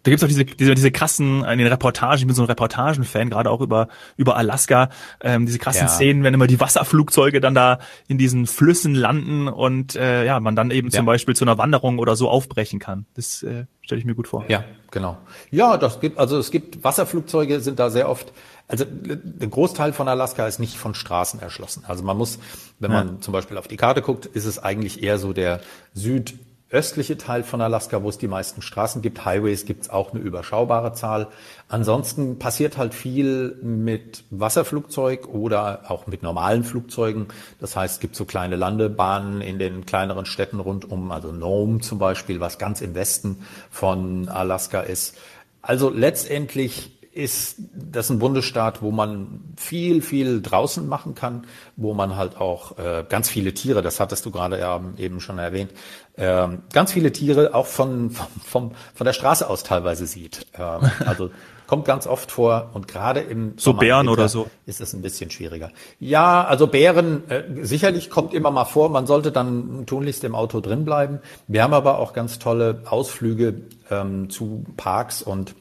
Da 0.04 0.12
gibt's 0.12 0.24
auch 0.24 0.28
diese, 0.28 0.44
diese, 0.44 0.76
diese 0.76 0.92
krassen, 0.92 1.46
in 1.46 1.60
den 1.60 1.68
Reportagen, 1.68 2.18
ich 2.18 2.26
bin 2.28 2.36
so 2.36 2.44
ein 2.44 2.48
Reportagenfan, 2.48 3.30
gerade 3.30 3.50
auch 3.50 3.62
über, 3.62 3.88
über 4.18 4.36
Alaska, 4.36 4.90
ähm, 5.22 5.46
diese 5.46 5.60
krassen 5.60 5.84
ja. 5.84 5.88
Szenen, 5.88 6.24
wenn 6.24 6.34
immer 6.34 6.48
die 6.48 6.60
Wasserflugzeuge 6.60 7.40
dann 7.40 7.56
da 7.56 7.80
in 8.08 8.18
diesen 8.18 8.46
Flüssen 8.46 8.96
landen 8.96 9.48
und 9.48 9.96
äh, 9.96 10.26
ja, 10.26 10.42
man 10.42 10.58
dann 10.58 10.72
eben 10.72 10.90
ja. 10.90 10.98
zum 10.98 11.06
Beispiel 11.06 11.36
zu 11.36 11.46
einer 11.46 11.58
Wanderung 11.58 12.00
oder 12.00 12.18
so 12.18 12.30
aufbrechen 12.30 12.80
kann. 12.80 13.06
Das 13.14 13.44
äh, 13.44 13.66
stelle 13.82 14.00
ich 14.00 14.06
mir 14.06 14.14
gut 14.14 14.28
vor. 14.28 14.44
Ja, 14.50 14.66
genau. 14.92 15.18
Ja, 15.52 15.78
das 15.78 16.02
gibt, 16.02 16.20
also 16.20 16.38
es 16.38 16.52
gibt 16.52 16.84
Wasserflugzeuge 16.84 17.62
sind 17.62 17.80
da 17.80 17.90
sehr 17.90 18.10
oft, 18.10 18.34
also 18.68 18.86
der 18.86 19.48
Großteil 19.48 19.94
von 19.94 20.10
Alaska 20.10 20.46
ist 20.48 20.60
nicht 20.60 20.76
von 20.76 20.96
Straßen 20.96 21.40
erschlossen. 21.40 21.84
Also 21.88 22.04
man 22.04 22.18
muss, 22.18 22.40
wenn 22.80 22.92
man 22.92 23.08
ja. 23.08 23.22
zum 23.22 23.32
Beispiel 23.32 23.58
auf 23.58 23.70
die 23.70 23.78
Karte 23.78 24.02
guckt, 24.02 24.26
ist 24.26 24.46
es 24.46 24.60
eigentlich 24.60 25.02
eher 25.02 25.18
so 25.18 25.32
der 25.32 25.62
Süd 25.94 26.34
östliche 26.74 27.18
Teil 27.18 27.44
von 27.44 27.62
Alaska, 27.62 28.02
wo 28.02 28.10
es 28.10 28.18
die 28.18 28.28
meisten 28.28 28.64
Straßen 28.64 29.04
gibt. 29.04 29.24
Highways 29.24 29.66
gibt 29.66 29.84
es 29.84 29.90
auch 29.92 30.12
eine 30.12 30.22
überschaubare 30.22 30.94
Zahl. 30.94 31.28
Ansonsten 31.70 32.40
passiert 32.40 32.78
halt 32.78 32.96
viel 32.96 33.56
mit 33.62 34.24
Wasserflugzeug 34.32 35.28
oder 35.28 35.92
auch 35.92 36.08
mit 36.08 36.24
normalen 36.24 36.64
Flugzeugen. 36.64 37.28
Das 37.60 37.76
heißt, 37.76 37.96
es 37.96 38.00
gibt 38.00 38.16
so 38.16 38.26
kleine 38.26 38.56
Landebahnen 38.56 39.42
in 39.42 39.60
den 39.60 39.86
kleineren 39.86 40.26
Städten 40.26 40.60
rundum, 40.60 41.12
also 41.12 41.32
Nome 41.32 41.80
zum 41.80 42.00
Beispiel, 42.00 42.40
was 42.40 42.58
ganz 42.58 42.82
im 42.82 42.96
Westen 42.96 43.46
von 43.70 44.28
Alaska 44.28 44.82
ist. 44.82 45.16
Also 45.62 45.92
letztendlich 45.92 47.03
ist 47.14 47.58
das 47.74 48.10
ein 48.10 48.20
Bundesstaat, 48.20 48.82
wo 48.82 48.92
man 48.92 49.42
viel, 49.56 50.02
viel 50.02 50.42
draußen 50.42 50.88
machen 50.88 51.14
kann, 51.14 51.46
wo 51.76 51.94
man 51.94 52.16
halt 52.16 52.38
auch 52.38 52.78
äh, 52.78 53.06
ganz 53.08 53.30
viele 53.30 53.54
Tiere, 53.54 53.82
das 53.82 54.00
hattest 54.00 54.26
du 54.26 54.32
gerade 54.32 54.60
ja 54.60 54.82
eben 54.98 55.20
schon 55.20 55.38
erwähnt, 55.38 55.72
äh, 56.16 56.48
ganz 56.74 56.92
viele 56.92 57.12
Tiere 57.12 57.54
auch 57.54 57.68
von, 57.68 58.10
vom, 58.10 58.28
vom, 58.44 58.72
von 58.94 59.06
der 59.06 59.14
Straße 59.14 59.48
aus 59.48 59.64
teilweise 59.64 60.08
sieht. 60.08 60.48
Äh, 60.54 60.62
also 61.06 61.30
kommt 61.68 61.86
ganz 61.86 62.08
oft 62.08 62.32
vor 62.32 62.72
und 62.74 62.88
gerade 62.88 63.20
im 63.22 63.54
so 63.58 63.72
Sommer, 63.72 63.80
Bären 63.80 64.10
oder 64.10 64.28
so 64.28 64.48
ist 64.66 64.82
es 64.82 64.94
ein 64.94 65.02
bisschen 65.02 65.30
schwieriger. 65.32 65.72
Ja, 66.00 66.44
also 66.44 66.68
Bären 66.68 67.30
äh, 67.30 67.44
sicherlich 67.62 68.10
kommt 68.10 68.34
immer 68.34 68.52
mal 68.52 68.66
vor. 68.66 68.90
Man 68.90 69.08
sollte 69.08 69.32
dann 69.32 69.86
tunlichst 69.86 70.24
im 70.24 70.36
Auto 70.36 70.60
drin 70.60 70.84
bleiben. 70.86 71.20
Wir 71.48 71.64
haben 71.64 71.74
aber 71.74 72.00
auch 72.00 72.14
ganz 72.14 72.40
tolle 72.40 72.82
Ausflüge 72.86 73.62
ähm, 73.90 74.30
zu 74.30 74.66
Parks 74.78 75.22
und 75.22 75.56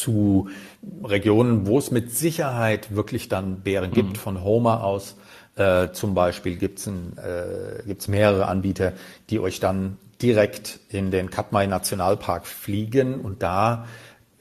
zu 0.00 0.48
Regionen, 1.04 1.66
wo 1.66 1.78
es 1.78 1.90
mit 1.90 2.10
Sicherheit 2.10 2.94
wirklich 2.94 3.28
dann 3.28 3.60
Bären 3.60 3.92
gibt. 3.92 4.10
Mhm. 4.10 4.16
Von 4.16 4.42
Homer 4.42 4.82
aus 4.82 5.16
äh, 5.56 5.90
zum 5.92 6.14
Beispiel 6.14 6.56
gibt's 6.56 6.86
ein, 6.86 7.16
äh, 7.18 7.82
gibt's 7.86 8.08
mehrere 8.08 8.46
Anbieter, 8.46 8.94
die 9.28 9.40
euch 9.40 9.60
dann 9.60 9.98
direkt 10.22 10.80
in 10.88 11.10
den 11.10 11.30
Katmai 11.30 11.66
Nationalpark 11.66 12.46
fliegen 12.46 13.20
und 13.20 13.42
da 13.42 13.86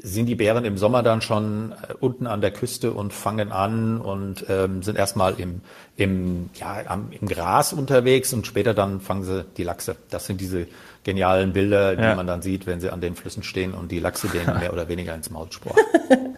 sind 0.01 0.27
die 0.27 0.35
Bären 0.35 0.63
im 0.63 0.77
Sommer 0.77 1.03
dann 1.03 1.21
schon 1.21 1.73
äh, 1.73 1.93
unten 1.99 2.25
an 2.25 2.39
der 2.39 2.51
Küste 2.51 2.93
und 2.93 3.11
fangen 3.11 3.51
an 3.51 3.99
und 3.99 4.45
ähm, 4.47 4.81
sind 4.81 4.97
erstmal 4.97 5.39
im, 5.39 5.61
im, 5.97 6.49
ja, 6.55 6.83
am, 6.85 7.11
im 7.11 7.27
Gras 7.27 7.73
unterwegs 7.73 8.31
und 8.31 8.47
später 8.47 8.73
dann 8.73 9.01
fangen 9.01 9.23
sie 9.23 9.45
die 9.57 9.63
Lachse. 9.63 9.97
Das 10.09 10.25
sind 10.25 10.39
diese 10.39 10.67
genialen 11.03 11.53
Bilder, 11.53 11.95
die 11.95 12.03
ja. 12.03 12.15
man 12.15 12.27
dann 12.27 12.41
sieht, 12.41 12.67
wenn 12.67 12.79
sie 12.79 12.89
an 12.89 13.01
den 13.01 13.15
Flüssen 13.15 13.43
stehen 13.43 13.73
und 13.73 13.91
die 13.91 13.99
Lachse 13.99 14.27
denen 14.27 14.59
mehr 14.59 14.73
oder 14.73 14.87
weniger 14.87 15.15
ins 15.15 15.29
Maul 15.29 15.51
sporen. 15.51 15.77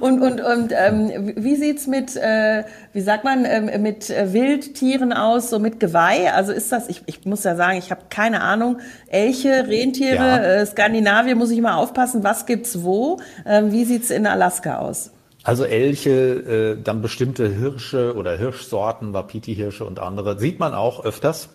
Und, 0.00 0.20
und, 0.20 0.40
und 0.40 0.72
ähm, 0.72 1.32
wie 1.36 1.54
sieht's 1.54 1.86
mit, 1.86 2.16
äh, 2.16 2.64
wie 2.92 3.00
sagt 3.00 3.24
man, 3.24 3.44
ähm, 3.44 3.82
mit 3.82 4.08
Wildtieren 4.08 5.12
aus, 5.12 5.50
so 5.50 5.58
mit 5.58 5.78
Geweih? 5.80 6.32
Also 6.32 6.52
ist 6.52 6.72
das, 6.72 6.88
ich, 6.88 7.02
ich 7.06 7.24
muss 7.24 7.44
ja 7.44 7.54
sagen, 7.54 7.78
ich 7.78 7.90
habe 7.90 8.02
keine 8.10 8.42
Ahnung, 8.42 8.80
Elche, 9.06 9.66
Rentiere, 9.68 10.16
ja. 10.16 10.38
äh, 10.38 10.66
Skandinavien 10.66 11.38
muss 11.38 11.50
ich 11.50 11.60
mal 11.60 11.76
aufpassen, 11.76 12.24
was 12.24 12.46
gibt's 12.46 12.82
wo? 12.82 13.18
Ähm, 13.46 13.72
wie 13.72 13.84
sieht's 13.84 14.10
in 14.10 14.26
Alaska 14.26 14.78
aus? 14.78 15.12
Also 15.44 15.64
Elche, 15.64 16.10
äh, 16.10 16.82
dann 16.82 17.02
bestimmte 17.02 17.48
Hirsche 17.48 18.16
oder 18.16 18.36
Hirschsorten, 18.36 19.12
Wapiti-Hirsche 19.12 19.84
und 19.84 20.00
andere, 20.00 20.38
sieht 20.40 20.58
man 20.58 20.74
auch 20.74 21.04
öfters. 21.04 21.48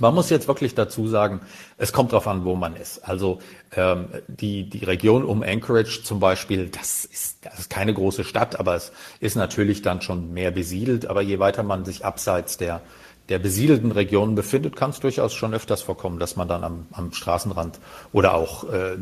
Man 0.00 0.14
muss 0.14 0.30
jetzt 0.30 0.48
wirklich 0.48 0.74
dazu 0.74 1.08
sagen, 1.08 1.40
es 1.76 1.92
kommt 1.92 2.12
darauf 2.12 2.26
an, 2.26 2.44
wo 2.44 2.54
man 2.54 2.76
ist. 2.76 3.06
Also 3.06 3.38
ähm, 3.76 4.06
die, 4.26 4.68
die 4.68 4.84
Region 4.84 5.24
um 5.24 5.42
Anchorage 5.42 6.02
zum 6.02 6.20
Beispiel, 6.20 6.68
das 6.68 7.04
ist, 7.04 7.44
das 7.44 7.58
ist 7.60 7.70
keine 7.70 7.94
große 7.94 8.24
Stadt, 8.24 8.58
aber 8.58 8.74
es 8.74 8.92
ist 9.20 9.36
natürlich 9.36 9.82
dann 9.82 10.00
schon 10.00 10.32
mehr 10.32 10.50
besiedelt. 10.50 11.06
Aber 11.06 11.22
je 11.22 11.38
weiter 11.38 11.62
man 11.62 11.84
sich 11.84 12.04
abseits 12.04 12.56
der, 12.56 12.80
der 13.28 13.38
besiedelten 13.38 13.92
Regionen 13.92 14.34
befindet, 14.34 14.74
kann 14.74 14.90
es 14.90 15.00
durchaus 15.00 15.34
schon 15.34 15.52
öfters 15.52 15.82
vorkommen, 15.82 16.18
dass 16.18 16.36
man 16.36 16.48
dann 16.48 16.64
am, 16.64 16.86
am 16.92 17.12
Straßenrand 17.12 17.78
oder 18.12 18.34
auch 18.34 18.64
äh, 18.72 18.96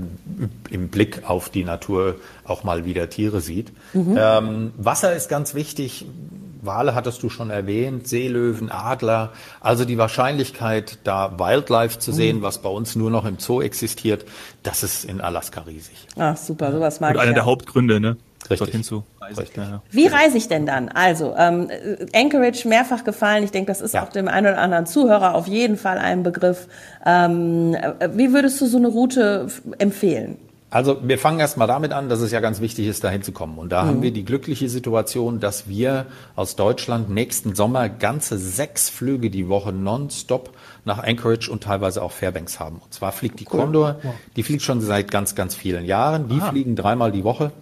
im 0.71 0.89
Blick 0.89 1.29
auf 1.29 1.49
die 1.49 1.65
Natur 1.65 2.17
auch 2.45 2.65
mal 2.65 2.85
wieder 2.85 3.09
Tiere 3.09 3.41
sieht. 3.41 3.73
Mhm. 3.95 4.17
Ähm, 4.19 4.73
Wasser 4.77 5.15
ist 5.15 5.29
ganz 5.29 5.55
wichtig. 5.55 6.07
Wale 6.67 6.95
hattest 6.95 7.23
du 7.23 7.31
schon 7.31 7.51
erwähnt, 7.51 8.07
Seelöwen, 8.09 8.71
Adler. 8.71 9.33
Also 9.61 9.85
die 9.85 9.99
Wahrscheinlichkeit, 9.99 10.99
da 11.05 11.39
Wildlife 11.39 11.99
zu 11.99 12.13
sehen, 12.13 12.39
mhm. 12.39 12.43
was 12.43 12.59
bei 12.59 12.69
uns 12.69 12.97
nur 12.97 13.11
noch 13.11 13.25
im 13.25 13.39
Zoo 13.39 13.63
existiert, 13.63 14.25
das 14.63 14.83
ist 14.83 15.05
in 15.05 15.21
Alaska 15.21 15.63
riesig. 15.63 16.07
Ach 16.19 16.37
super, 16.37 16.73
sowas 16.73 17.01
mag 17.01 17.11
Und 17.11 17.17
ich. 17.17 17.23
einer 17.23 17.31
ja. 17.31 17.35
der 17.37 17.45
Hauptgründe, 17.45 18.01
ne? 18.01 18.17
Richtig. 18.51 18.59
Dorthin 18.59 18.85
zu 18.85 19.05
Richtig. 19.29 19.57
Ja, 19.57 19.83
Wie 19.91 20.07
reise 20.07 20.37
ich 20.37 20.47
denn 20.47 20.67
dann? 20.67 20.89
Also, 20.89 21.35
ähm, 21.37 21.69
Anchorage 22.15 22.69
mehrfach 22.69 23.03
gefallen. 23.03 23.43
Ich 23.43 23.51
denke, 23.51 23.69
das 23.69 23.81
ist 23.81 23.95
ja. 23.95 24.05
auch 24.05 24.09
dem 24.09 24.29
einen 24.29 24.47
oder 24.47 24.59
anderen 24.59 24.87
Zuhörer 24.87 25.35
auf 25.35 25.49
jeden 25.49 25.77
Fall 25.77 25.99
ein 25.99 26.23
Begriff. 26.23 26.69
Ähm, 27.05 27.75
äh, 27.75 28.09
wie 28.15 28.33
würdest 28.33 28.61
du 28.61 28.67
so 28.67 28.77
eine 28.77 28.89
Route 28.89 29.49
empfehlen? 29.79 30.39
Also 30.69 30.99
wir 31.03 31.17
fangen 31.19 31.39
erstmal 31.39 31.69
damit 31.69 31.93
an, 31.93 32.09
dass 32.09 32.21
es 32.21 32.33
ja 32.33 32.41
ganz 32.41 32.61
wichtig 32.61 32.89
ist, 32.89 33.05
dahin 33.05 33.23
zu 33.23 33.31
kommen. 33.31 33.57
Und 33.57 33.71
da 33.71 33.85
mhm. 33.85 33.89
haben 33.89 34.03
wir 34.03 34.11
die 34.11 34.25
glückliche 34.25 34.69
Situation, 34.69 35.39
dass 35.39 35.69
wir 35.69 36.07
aus 36.35 36.57
Deutschland 36.57 37.09
nächsten 37.09 37.55
Sommer 37.55 37.89
ganze 37.89 38.37
sechs 38.37 38.91
Flüge 38.91 39.31
die 39.31 39.49
Woche 39.49 39.73
nonstop 39.73 40.51
nach 40.85 41.03
Anchorage 41.03 41.51
und 41.51 41.63
teilweise 41.63 42.03
auch 42.03 42.11
Fairbanks 42.13 42.59
haben. 42.59 42.81
Und 42.83 42.93
zwar 42.93 43.13
fliegt 43.13 43.39
die 43.39 43.47
cool. 43.53 43.61
Condor, 43.61 43.97
die 44.35 44.43
fliegt 44.43 44.63
schon 44.63 44.81
seit 44.81 45.11
ganz, 45.11 45.37
ganz 45.37 45.55
vielen 45.55 45.85
Jahren. 45.85 46.29
Die 46.29 46.41
Aha. 46.41 46.51
fliegen 46.51 46.75
dreimal 46.75 47.13
die 47.13 47.23
Woche. 47.23 47.53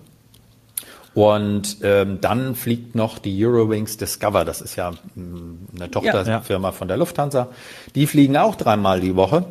Und 1.15 1.77
ähm, 1.83 2.21
dann 2.21 2.57
fliegt 2.57 2.97
noch 2.97 3.19
die 3.19 3.45
Eurowings 3.45 3.97
Discover, 3.99 4.45
das 4.45 4.61
ist 4.61 4.75
ja 4.75 4.91
mm, 5.15 5.69
eine 5.77 5.91
Tochterfirma 5.91 6.69
ja. 6.69 6.73
von 6.73 6.89
der 6.89 6.97
Lufthansa. 6.97 7.49
Die 7.95 8.09
fliegen 8.09 8.37
auch 8.37 8.57
dreimal 8.57 9.01
die 9.01 9.15
Woche. 9.15 9.45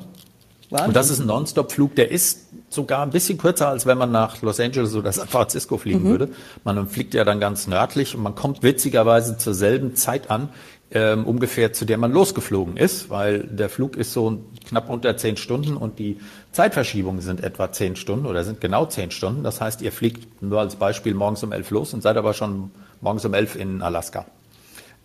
Wahnsinn. 0.74 0.88
Und 0.90 0.96
das 0.96 1.10
ist 1.10 1.20
ein 1.20 1.28
Non-Stop-Flug, 1.28 1.96
der 1.96 2.12
ist 2.12 2.48
sogar 2.70 3.04
ein 3.04 3.12
bisschen 3.12 3.38
kürzer, 3.38 3.70
als 3.70 3.86
wenn 3.86 3.98
man 3.98 4.12
nach 4.12 4.42
Los 4.42 4.60
Angeles 4.60 4.96
oder 4.96 5.12
San 5.12 5.28
Francisco 5.28 5.78
fliegen 5.78 6.04
mhm. 6.04 6.10
würde. 6.10 6.30
Man 6.64 6.88
fliegt 6.88 7.14
ja 7.14 7.24
dann 7.24 7.40
ganz 7.40 7.68
nördlich 7.68 8.16
und 8.16 8.24
man 8.24 8.36
kommt 8.36 8.64
witzigerweise 8.64 9.38
zur 9.38 9.54
selben 9.54 9.96
Zeit 9.96 10.30
an, 10.30 10.50
ähm, 10.92 11.26
ungefähr 11.26 11.74
zu 11.74 11.86
der 11.86 11.98
man 11.98 12.12
losgeflogen 12.12 12.78
ist, 12.78 13.10
weil 13.10 13.40
der 13.40 13.70
Flug 13.70 13.96
ist 13.96 14.14
so 14.14 14.40
knapp 14.68 14.90
unter 14.90 15.18
zehn 15.18 15.38
Stunden 15.38 15.76
und 15.76 15.98
die 15.98 16.20
Zeitverschiebungen 16.52 17.22
sind 17.22 17.44
etwa 17.44 17.72
zehn 17.72 17.96
Stunden 17.96 18.26
oder 18.26 18.44
sind 18.44 18.62
genau 18.62 18.86
zehn 18.86 19.10
Stunden. 19.12 19.44
Das 19.44 19.62
heißt, 19.62 19.82
ihr 19.82 19.92
fliegt 19.92 20.42
nur 20.42 20.60
als 20.60 20.76
Beispiel 20.76 21.14
morgens 21.14 21.44
um 21.44 21.52
elf 21.52 21.72
los 21.72 21.94
und 21.94 22.02
seid 22.02 22.18
aber 22.18 22.34
schon 22.34 22.72
morgens 23.02 23.26
um 23.26 23.34
elf 23.34 23.56
in 23.56 23.82
Alaska. 23.82 24.26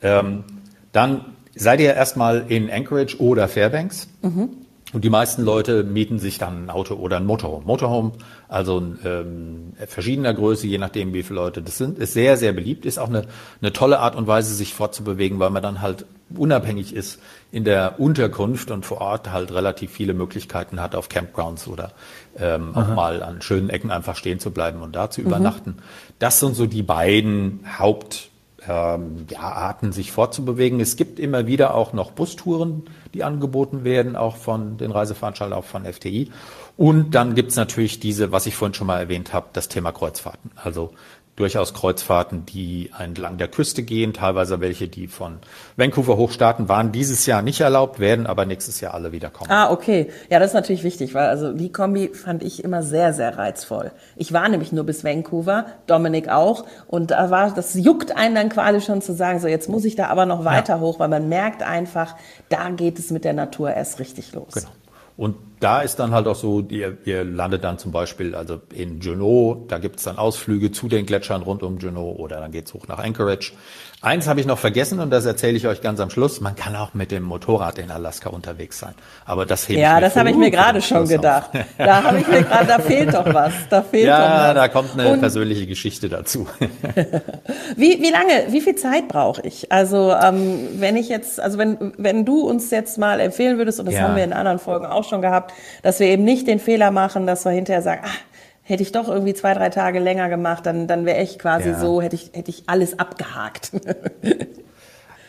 Ähm, 0.03 0.45
dann 0.93 1.25
seid 1.55 1.81
ihr 1.81 1.95
erstmal 1.95 2.45
in 2.49 2.71
Anchorage 2.71 3.19
oder 3.19 3.49
Fairbanks. 3.49 4.09
Mhm. 4.23 4.51
Und 4.93 5.05
die 5.05 5.11
meisten 5.11 5.43
Leute 5.43 5.85
mieten 5.85 6.19
sich 6.19 6.39
dann 6.39 6.65
ein 6.65 6.71
Auto 6.71 6.95
oder 6.95 7.19
ein 7.19 7.27
Motorhome. 7.27 7.67
Motorhome, 7.67 8.13
also 8.49 8.83
ähm, 9.05 9.75
verschiedener 9.87 10.33
Größe, 10.33 10.67
je 10.67 10.79
nachdem, 10.79 11.13
wie 11.13 11.23
viele 11.23 11.41
Leute 11.41 11.61
das 11.61 11.77
sind, 11.77 11.99
ist 11.99 12.15
sehr, 12.15 12.39
sehr 12.39 12.53
beliebt. 12.53 12.87
Ist 12.87 12.99
auch 12.99 13.09
eine, 13.09 13.25
eine 13.61 13.73
tolle 13.73 13.99
Art 13.99 14.17
und 14.17 14.27
Weise, 14.27 14.55
sich 14.55 14.73
fortzubewegen, 14.73 15.39
weil 15.39 15.51
man 15.51 15.63
dann 15.63 15.83
halt 15.83 16.07
unabhängig 16.35 16.95
ist 16.95 17.21
in 17.53 17.65
der 17.65 18.01
Unterkunft 18.01 18.71
und 18.71 18.85
vor 18.87 19.01
Ort 19.01 19.31
halt 19.33 19.53
relativ 19.53 19.91
viele 19.93 20.15
Möglichkeiten 20.15 20.81
hat, 20.81 20.95
auf 20.95 21.09
Campgrounds 21.09 21.69
oder 21.69 21.93
ähm, 22.39 22.75
auch 22.75 22.95
mal 22.95 23.23
an 23.23 23.43
schönen 23.43 23.71
Ecken 23.71 23.91
einfach 23.91 24.17
stehen 24.17 24.39
zu 24.39 24.51
bleiben 24.51 24.81
und 24.83 24.95
da 24.95 25.11
zu 25.11 25.21
mhm. 25.21 25.29
übernachten. 25.29 25.77
Das 26.19 26.41
sind 26.41 26.55
so 26.55 26.67
die 26.67 26.83
beiden 26.83 27.61
Haupt 27.79 28.31
ähm, 28.67 29.27
ja, 29.31 29.41
Arten, 29.41 29.93
sich 29.93 30.13
fortzubewegen. 30.13 30.81
Es 30.81 30.97
gibt 30.97 31.19
immer 31.19 31.47
wieder 31.47 31.75
auch 31.75 31.93
noch 31.93 32.11
Bustouren, 32.11 32.85
die 33.15 33.25
angeboten 33.25 33.85
werden, 33.85 34.17
auch 34.17 34.37
von 34.37 34.79
den 34.79 34.91
Reiseveranstaltern, 34.91 35.57
auch 35.59 35.65
von 35.65 35.85
FTI. 35.85 36.31
Und 36.77 37.15
dann 37.15 37.35
gibt's 37.35 37.57
natürlich 37.57 38.01
diese, 38.01 38.33
was 38.33 38.47
ich 38.47 38.55
vorhin 38.55 38.75
schon 38.75 38.87
mal 38.87 38.99
erwähnt 38.99 39.33
habe, 39.33 39.49
das 39.53 39.69
Thema 39.69 39.93
Kreuzfahrten. 39.93 40.51
Also 40.57 40.93
durchaus 41.39 41.75
Kreuzfahrten, 41.75 42.45
die 42.47 42.91
entlang 42.99 43.39
der 43.39 43.49
Küste 43.49 43.83
gehen, 43.83 44.13
teilweise 44.13 44.61
welche, 44.61 44.89
die 44.89 45.07
von 45.07 45.39
Vancouver 45.77 46.17
hochstarten, 46.17 46.69
waren 46.69 46.93
dieses 46.93 47.27
Jahr 47.27 47.43
nicht 47.43 47.61
erlaubt, 47.61 48.01
werden 48.01 48.27
aber 48.27 48.45
nächstes 48.45 48.81
Jahr 48.81 48.95
alle 48.95 49.13
wieder 49.13 49.31
kommen. 49.31 49.51
Ah, 49.51 49.71
okay. 49.71 50.11
Ja, 50.31 50.39
das 50.39 50.49
ist 50.49 50.55
natürlich 50.55 50.85
wichtig, 50.85 51.15
weil 51.15 51.29
also 51.29 51.53
die 51.53 51.71
Kombi 51.71 52.09
fand 52.09 52.43
ich 52.43 52.65
immer 52.65 52.83
sehr, 52.83 53.13
sehr 53.13 53.39
reizvoll. 53.39 53.93
Ich 54.17 54.33
war 54.33 54.49
nämlich 54.49 54.73
nur 54.73 54.85
bis 54.85 55.05
Vancouver, 55.05 55.67
Dominik 55.87 56.29
auch, 56.29 56.65
und 56.87 57.13
da 57.13 57.31
war, 57.31 57.55
das 57.55 57.75
juckt 57.75 58.17
einen 58.17 58.35
dann 58.35 58.49
quasi 58.49 58.81
schon 58.81 59.01
zu 59.01 59.15
sagen, 59.15 59.41
so 59.41 59.49
jetzt 59.49 59.69
muss 59.69 59.85
ich 59.85 59.97
da 59.97 60.09
aber 60.09 60.27
noch 60.27 60.45
weiter 60.45 60.75
ja. 60.75 60.81
hoch, 60.81 60.99
weil 60.99 61.09
man 61.09 61.29
merkt 61.29 61.63
einfach, 61.63 62.17
da 62.49 62.71
geht 62.71 62.99
es 62.99 63.11
mit 63.11 63.25
der 63.25 63.33
Natur 63.33 63.73
erst 63.73 64.01
richtig 64.01 64.33
los. 64.33 64.55
Genau. 64.55 64.69
Und 65.17 65.37
da 65.61 65.81
ist 65.81 65.97
dann 65.97 66.13
halt 66.13 66.27
auch 66.27 66.35
so, 66.35 66.61
ihr, 66.69 66.99
ihr 67.05 67.25
landet 67.25 67.65
dann 67.65 67.79
zum 67.79 67.93
Beispiel 67.93 68.35
also 68.35 68.61
in 68.73 69.01
Juneau, 69.01 69.65
da 69.69 69.79
gibt's 69.79 70.05
dann 70.05 70.19
Ausflüge 70.19 70.73
zu 70.73 70.89
den 70.89 71.07
Gletschern 71.07 71.43
rund 71.43 71.63
um 71.63 71.79
Juneau 71.79 72.13
oder 72.13 72.41
dann 72.41 72.53
geht's 72.53 72.75
hoch 72.75 72.87
nach 72.89 72.99
Anchorage. 72.99 73.53
Eins 74.01 74.29
habe 74.29 74.39
ich 74.39 74.47
noch 74.47 74.59
vergessen 74.59 75.01
und 75.01 75.11
das 75.11 75.27
erzähle 75.27 75.57
ich 75.57 75.67
euch 75.67 75.81
ganz 75.81 75.99
am 75.99 76.09
Schluss. 76.09 76.41
Man 76.41 76.55
kann 76.55 76.77
auch 76.77 76.95
mit 76.95 77.11
dem 77.11 77.25
Motorrad 77.25 77.79
in 77.81 77.91
Alaska 77.91 78.31
unterwegs 78.31 78.79
sein. 78.79 78.95
Aber 79.25 79.45
das 79.45 79.69
hebe 79.69 79.81
Ja, 79.81 79.99
das 80.01 80.15
habe 80.15 80.31
ich 80.31 80.37
mir 80.37 80.53
gerade 80.53 80.81
schon 80.83 81.09
gedacht. 81.09 81.51
Da 81.77 82.05
habe 82.05 82.21
ich 82.21 82.29
mir 82.29 82.45
gerade, 82.45 82.67
da 82.67 82.79
fehlt 82.79 83.13
doch 83.13 83.27
was. 83.35 83.53
Da 83.69 83.83
fehlt 83.83 84.07
ja, 84.07 84.19
doch 84.21 84.49
was. 84.49 84.55
da 84.55 84.69
kommt 84.69 84.93
eine 84.95 85.15
und 85.15 85.19
persönliche 85.19 85.67
Geschichte 85.67 86.09
dazu. 86.09 86.47
wie, 87.77 88.01
wie 88.01 88.11
lange, 88.11 88.53
wie 88.53 88.61
viel 88.61 88.77
Zeit 88.77 89.09
brauche 89.09 89.43
ich? 89.43 89.73
Also 89.73 90.13
ähm, 90.13 90.69
wenn 90.75 90.97
ich 90.97 91.09
jetzt, 91.09 91.41
also 91.41 91.59
wenn, 91.59 91.93
wenn 91.99 92.25
du 92.25 92.43
uns 92.43 92.71
jetzt 92.71 92.99
mal 92.99 93.19
empfehlen 93.19 93.59
würdest, 93.59 93.81
und 93.81 93.87
das 93.87 93.97
ja. 93.97 94.03
haben 94.03 94.15
wir 94.15 94.23
in 94.23 94.33
anderen 94.33 94.61
Folgen 94.61 94.87
auch 94.87 95.03
schon 95.03 95.23
gehabt, 95.23 95.48
dass 95.83 96.01
wir 96.01 96.07
eben 96.07 96.25
nicht 96.25 96.47
den 96.47 96.61
Fehler 96.61 96.91
machen, 96.91 97.27
dass 97.27 97.45
wir 97.45 97.53
hinterher 97.53 97.83
sagen, 97.83 98.03
ach, 98.05 98.19
hätte 98.63 98.83
ich 98.83 98.93
doch 98.93 99.09
irgendwie 99.09 99.35
zwei, 99.35 99.55
drei 99.55 99.71
Tage 99.71 99.99
länger 99.99 100.29
gemacht, 100.29 100.67
dann, 100.67 100.87
dann 100.87 101.07
wäre 101.07 101.23
ich 101.23 101.39
quasi 101.39 101.71
ja. 101.71 101.79
so, 101.79 102.03
hätte 102.03 102.17
ich, 102.17 102.31
hätte 102.35 102.51
ich 102.51 102.65
alles 102.67 102.99
abgehakt. 102.99 103.73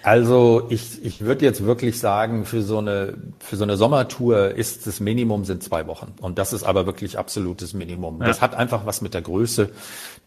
Also 0.01 0.65
ich, 0.69 1.03
ich 1.03 1.21
würde 1.21 1.43
jetzt 1.43 1.65
wirklich 1.65 1.99
sagen, 1.99 2.45
für 2.45 2.61
so 2.61 2.77
eine 2.77 3.15
für 3.39 3.57
so 3.57 3.63
eine 3.65 3.75
Sommertour 3.75 4.51
ist 4.51 4.87
das 4.87 5.01
Minimum 5.01 5.43
sind 5.43 5.61
zwei 5.61 5.87
Wochen 5.87 6.13
und 6.21 6.39
das 6.39 6.53
ist 6.53 6.63
aber 6.63 6.85
wirklich 6.85 7.17
absolutes 7.19 7.73
Minimum. 7.73 8.21
Ja. 8.21 8.27
Das 8.27 8.41
hat 8.41 8.55
einfach 8.55 8.85
was 8.85 9.01
mit 9.01 9.13
der 9.13 9.21
Größe 9.21 9.69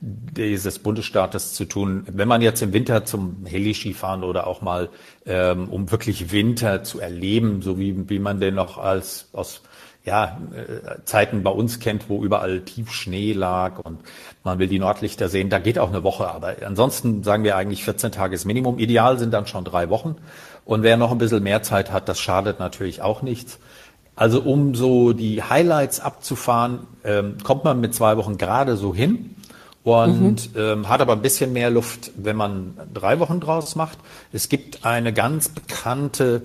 dieses 0.00 0.78
Bundesstaates 0.78 1.54
zu 1.54 1.64
tun. 1.64 2.04
Wenn 2.06 2.28
man 2.28 2.42
jetzt 2.42 2.60
im 2.60 2.74
Winter 2.74 3.06
zum 3.06 3.46
Heli-Ski 3.46 3.94
fahren 3.94 4.24
oder 4.24 4.46
auch 4.46 4.60
mal 4.60 4.90
ähm, 5.24 5.70
um 5.70 5.90
wirklich 5.90 6.32
Winter 6.32 6.84
zu 6.84 7.00
erleben, 7.00 7.62
so 7.62 7.78
wie 7.78 8.10
wie 8.10 8.18
man 8.18 8.40
den 8.40 8.54
noch 8.54 8.76
als 8.76 9.30
aus 9.32 9.62
ja, 10.04 10.38
äh, 10.52 11.04
Zeiten 11.04 11.42
bei 11.42 11.50
uns 11.50 11.78
kennt, 11.78 12.08
wo 12.08 12.24
überall 12.24 12.60
tief 12.62 12.90
Schnee 12.90 13.32
lag 13.32 13.78
und 13.78 14.00
man 14.42 14.58
will 14.58 14.66
die 14.66 14.80
Nordlichter 14.80 15.28
sehen, 15.28 15.48
da 15.48 15.58
geht 15.60 15.78
auch 15.78 15.90
eine 15.90 16.02
Woche. 16.02 16.28
Aber 16.28 16.56
ansonsten 16.66 17.22
sagen 17.22 17.44
wir 17.44 17.56
eigentlich 17.56 17.84
14 17.84 18.10
Tage 18.10 18.34
ist 18.34 18.44
Minimum. 18.44 18.78
Ideal 18.78 19.18
sind 19.18 19.32
dann 19.32 19.46
schon 19.46 19.64
drei 19.64 19.90
Wochen. 19.90 20.16
Und 20.64 20.82
wer 20.82 20.96
noch 20.96 21.12
ein 21.12 21.18
bisschen 21.18 21.42
mehr 21.42 21.62
Zeit 21.62 21.92
hat, 21.92 22.08
das 22.08 22.18
schadet 22.18 22.58
natürlich 22.58 23.02
auch 23.02 23.22
nichts. 23.22 23.58
Also 24.14 24.40
um 24.40 24.74
so 24.74 25.12
die 25.12 25.42
Highlights 25.42 26.00
abzufahren, 26.00 26.80
ähm, 27.04 27.36
kommt 27.42 27.64
man 27.64 27.80
mit 27.80 27.94
zwei 27.94 28.16
Wochen 28.16 28.38
gerade 28.38 28.76
so 28.76 28.94
hin 28.94 29.36
und 29.84 30.54
mhm. 30.54 30.60
ähm, 30.60 30.88
hat 30.88 31.00
aber 31.00 31.12
ein 31.12 31.22
bisschen 31.22 31.52
mehr 31.52 31.70
Luft, 31.70 32.10
wenn 32.16 32.36
man 32.36 32.74
drei 32.92 33.18
Wochen 33.20 33.40
draus 33.40 33.74
macht. 33.74 33.98
Es 34.32 34.48
gibt 34.48 34.84
eine 34.84 35.12
ganz 35.12 35.48
bekannte 35.48 36.42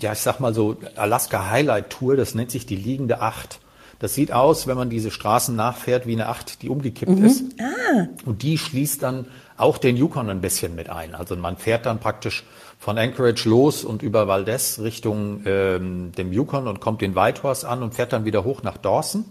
ja, 0.00 0.12
ich 0.12 0.20
sag 0.20 0.40
mal 0.40 0.54
so, 0.54 0.76
Alaska 0.96 1.50
Highlight 1.50 1.90
Tour, 1.90 2.16
das 2.16 2.34
nennt 2.34 2.50
sich 2.50 2.66
die 2.66 2.76
liegende 2.76 3.20
Acht. 3.20 3.60
Das 4.00 4.14
sieht 4.14 4.32
aus, 4.32 4.66
wenn 4.66 4.76
man 4.76 4.90
diese 4.90 5.10
Straßen 5.10 5.54
nachfährt, 5.54 6.06
wie 6.06 6.12
eine 6.12 6.28
Acht, 6.28 6.62
die 6.62 6.68
umgekippt 6.68 7.18
mhm. 7.18 7.24
ist. 7.24 7.44
Ah. 7.60 8.06
Und 8.26 8.42
die 8.42 8.58
schließt 8.58 9.02
dann 9.02 9.26
auch 9.56 9.78
den 9.78 9.96
Yukon 9.96 10.28
ein 10.30 10.40
bisschen 10.40 10.74
mit 10.74 10.90
ein. 10.90 11.14
Also 11.14 11.36
man 11.36 11.56
fährt 11.56 11.86
dann 11.86 12.00
praktisch 12.00 12.44
von 12.78 12.98
Anchorage 12.98 13.48
los 13.48 13.84
und 13.84 14.02
über 14.02 14.26
Valdez 14.26 14.80
Richtung 14.80 15.42
ähm, 15.46 16.12
dem 16.12 16.32
Yukon 16.32 16.66
und 16.66 16.80
kommt 16.80 17.02
in 17.02 17.14
Whitehorse 17.14 17.68
an 17.68 17.82
und 17.82 17.94
fährt 17.94 18.12
dann 18.12 18.24
wieder 18.24 18.44
hoch 18.44 18.62
nach 18.62 18.76
Dawson, 18.76 19.24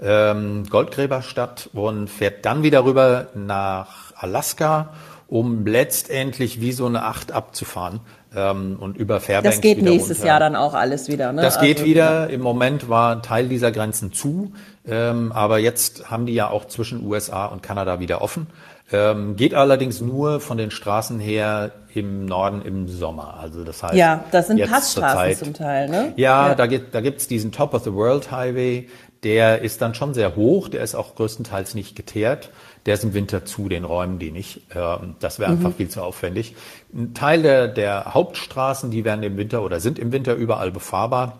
ähm, 0.00 0.64
Goldgräberstadt 0.68 1.70
und 1.72 2.08
fährt 2.08 2.44
dann 2.44 2.62
wieder 2.62 2.84
rüber 2.84 3.28
nach 3.34 4.12
Alaska, 4.14 4.92
um 5.26 5.66
letztendlich 5.66 6.60
wie 6.60 6.72
so 6.72 6.86
eine 6.86 7.04
Acht 7.04 7.32
abzufahren 7.32 8.00
ähm, 8.34 8.76
und 8.78 8.96
über 8.96 9.20
Fairbanks. 9.20 9.56
Das 9.56 9.62
geht 9.62 9.82
nächstes 9.82 10.18
runter. 10.18 10.28
Jahr 10.28 10.40
dann 10.40 10.56
auch 10.56 10.74
alles 10.74 11.08
wieder. 11.08 11.32
Ne? 11.32 11.42
Das 11.42 11.60
geht 11.60 11.78
also, 11.78 11.88
wieder. 11.88 12.30
Im 12.30 12.40
Moment 12.40 12.88
war 12.88 13.22
Teil 13.22 13.48
dieser 13.48 13.72
Grenzen 13.72 14.12
zu, 14.12 14.52
ähm, 14.86 15.32
aber 15.32 15.58
jetzt 15.58 16.10
haben 16.10 16.26
die 16.26 16.34
ja 16.34 16.50
auch 16.50 16.66
zwischen 16.66 17.06
USA 17.06 17.46
und 17.46 17.62
Kanada 17.62 18.00
wieder 18.00 18.22
offen. 18.22 18.46
Ähm, 18.92 19.36
geht 19.36 19.54
allerdings 19.54 20.00
nur 20.00 20.40
von 20.40 20.58
den 20.58 20.70
Straßen 20.70 21.18
her 21.18 21.72
im 21.94 22.26
Norden 22.26 22.62
im 22.62 22.88
Sommer. 22.88 23.38
Also 23.40 23.64
das 23.64 23.82
heißt, 23.82 23.94
ja, 23.94 24.24
das 24.32 24.48
sind 24.48 24.60
Passstraßen 24.60 25.16
Zeit, 25.16 25.38
zum 25.38 25.54
Teil, 25.54 25.88
ne? 25.88 26.12
Ja, 26.16 26.48
ja. 26.48 26.54
da 26.54 26.66
gibt 26.66 26.94
da 26.94 27.00
gibt's 27.00 27.26
diesen 27.26 27.52
Top 27.52 27.72
of 27.74 27.84
the 27.84 27.92
World 27.92 28.30
Highway. 28.30 28.88
Der 29.22 29.62
ist 29.62 29.80
dann 29.80 29.94
schon 29.94 30.14
sehr 30.14 30.36
hoch. 30.36 30.68
Der 30.68 30.82
ist 30.82 30.94
auch 30.94 31.14
größtenteils 31.14 31.74
nicht 31.74 31.94
geteert. 31.96 32.50
Der 32.86 32.94
ist 32.94 33.04
im 33.04 33.14
Winter 33.14 33.44
zu, 33.44 33.68
den 33.68 33.84
räumen 33.84 34.18
die 34.18 34.30
nicht. 34.30 34.62
Ähm, 34.74 35.14
das 35.20 35.38
wäre 35.38 35.50
einfach 35.50 35.70
mhm. 35.70 35.74
viel 35.74 35.88
zu 35.88 36.02
aufwendig. 36.02 36.56
Ein 36.92 37.14
Teil 37.14 37.42
der, 37.42 37.68
der 37.68 38.14
Hauptstraßen, 38.14 38.90
die 38.90 39.04
werden 39.04 39.22
im 39.22 39.36
Winter 39.36 39.62
oder 39.62 39.80
sind 39.80 39.98
im 39.98 40.12
Winter 40.12 40.34
überall 40.34 40.70
befahrbar. 40.70 41.38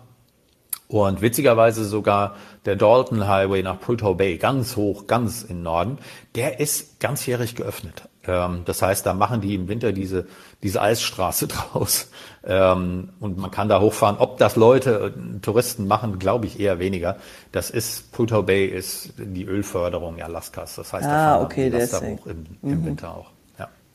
Und 0.87 1.21
witzigerweise 1.21 1.85
sogar 1.85 2.35
der 2.65 2.75
Dalton 2.75 3.27
Highway 3.27 3.63
nach 3.63 3.79
Prudhoe 3.79 4.15
Bay, 4.15 4.37
ganz 4.37 4.75
hoch, 4.75 5.07
ganz 5.07 5.43
im 5.43 5.63
Norden, 5.63 5.97
der 6.35 6.59
ist 6.59 6.99
ganzjährig 6.99 7.55
geöffnet. 7.55 8.03
Ähm, 8.25 8.61
das 8.65 8.81
heißt, 8.81 9.05
da 9.05 9.13
machen 9.13 9.41
die 9.41 9.55
im 9.55 9.67
Winter 9.67 9.91
diese, 9.91 10.27
diese 10.61 10.81
Eisstraße 10.81 11.47
draus. 11.73 12.09
Ähm, 12.45 13.09
und 13.19 13.37
man 13.37 13.51
kann 13.51 13.69
da 13.69 13.81
hochfahren. 13.81 14.17
Ob 14.17 14.37
das 14.37 14.55
Leute, 14.55 15.13
äh, 15.15 15.39
Touristen 15.39 15.87
machen, 15.87 16.19
glaube 16.19 16.45
ich 16.45 16.59
eher 16.59 16.79
weniger. 16.79 17.17
Das 17.51 17.69
ist, 17.69 18.11
Prudhoe 18.11 18.43
Bay 18.43 18.65
ist 18.65 19.13
die 19.17 19.45
Ölförderung 19.45 20.21
Alaskas. 20.21 20.75
Das 20.75 20.93
heißt, 20.93 21.05
ah, 21.05 21.09
da 21.09 21.33
fahren 21.33 21.45
okay, 21.45 21.69
die 21.69 21.77
da 21.77 22.01
hoch 22.01 22.27
im, 22.27 22.45
im 22.61 22.81
mhm. 22.81 22.85
Winter 22.85 23.15
auch. 23.15 23.32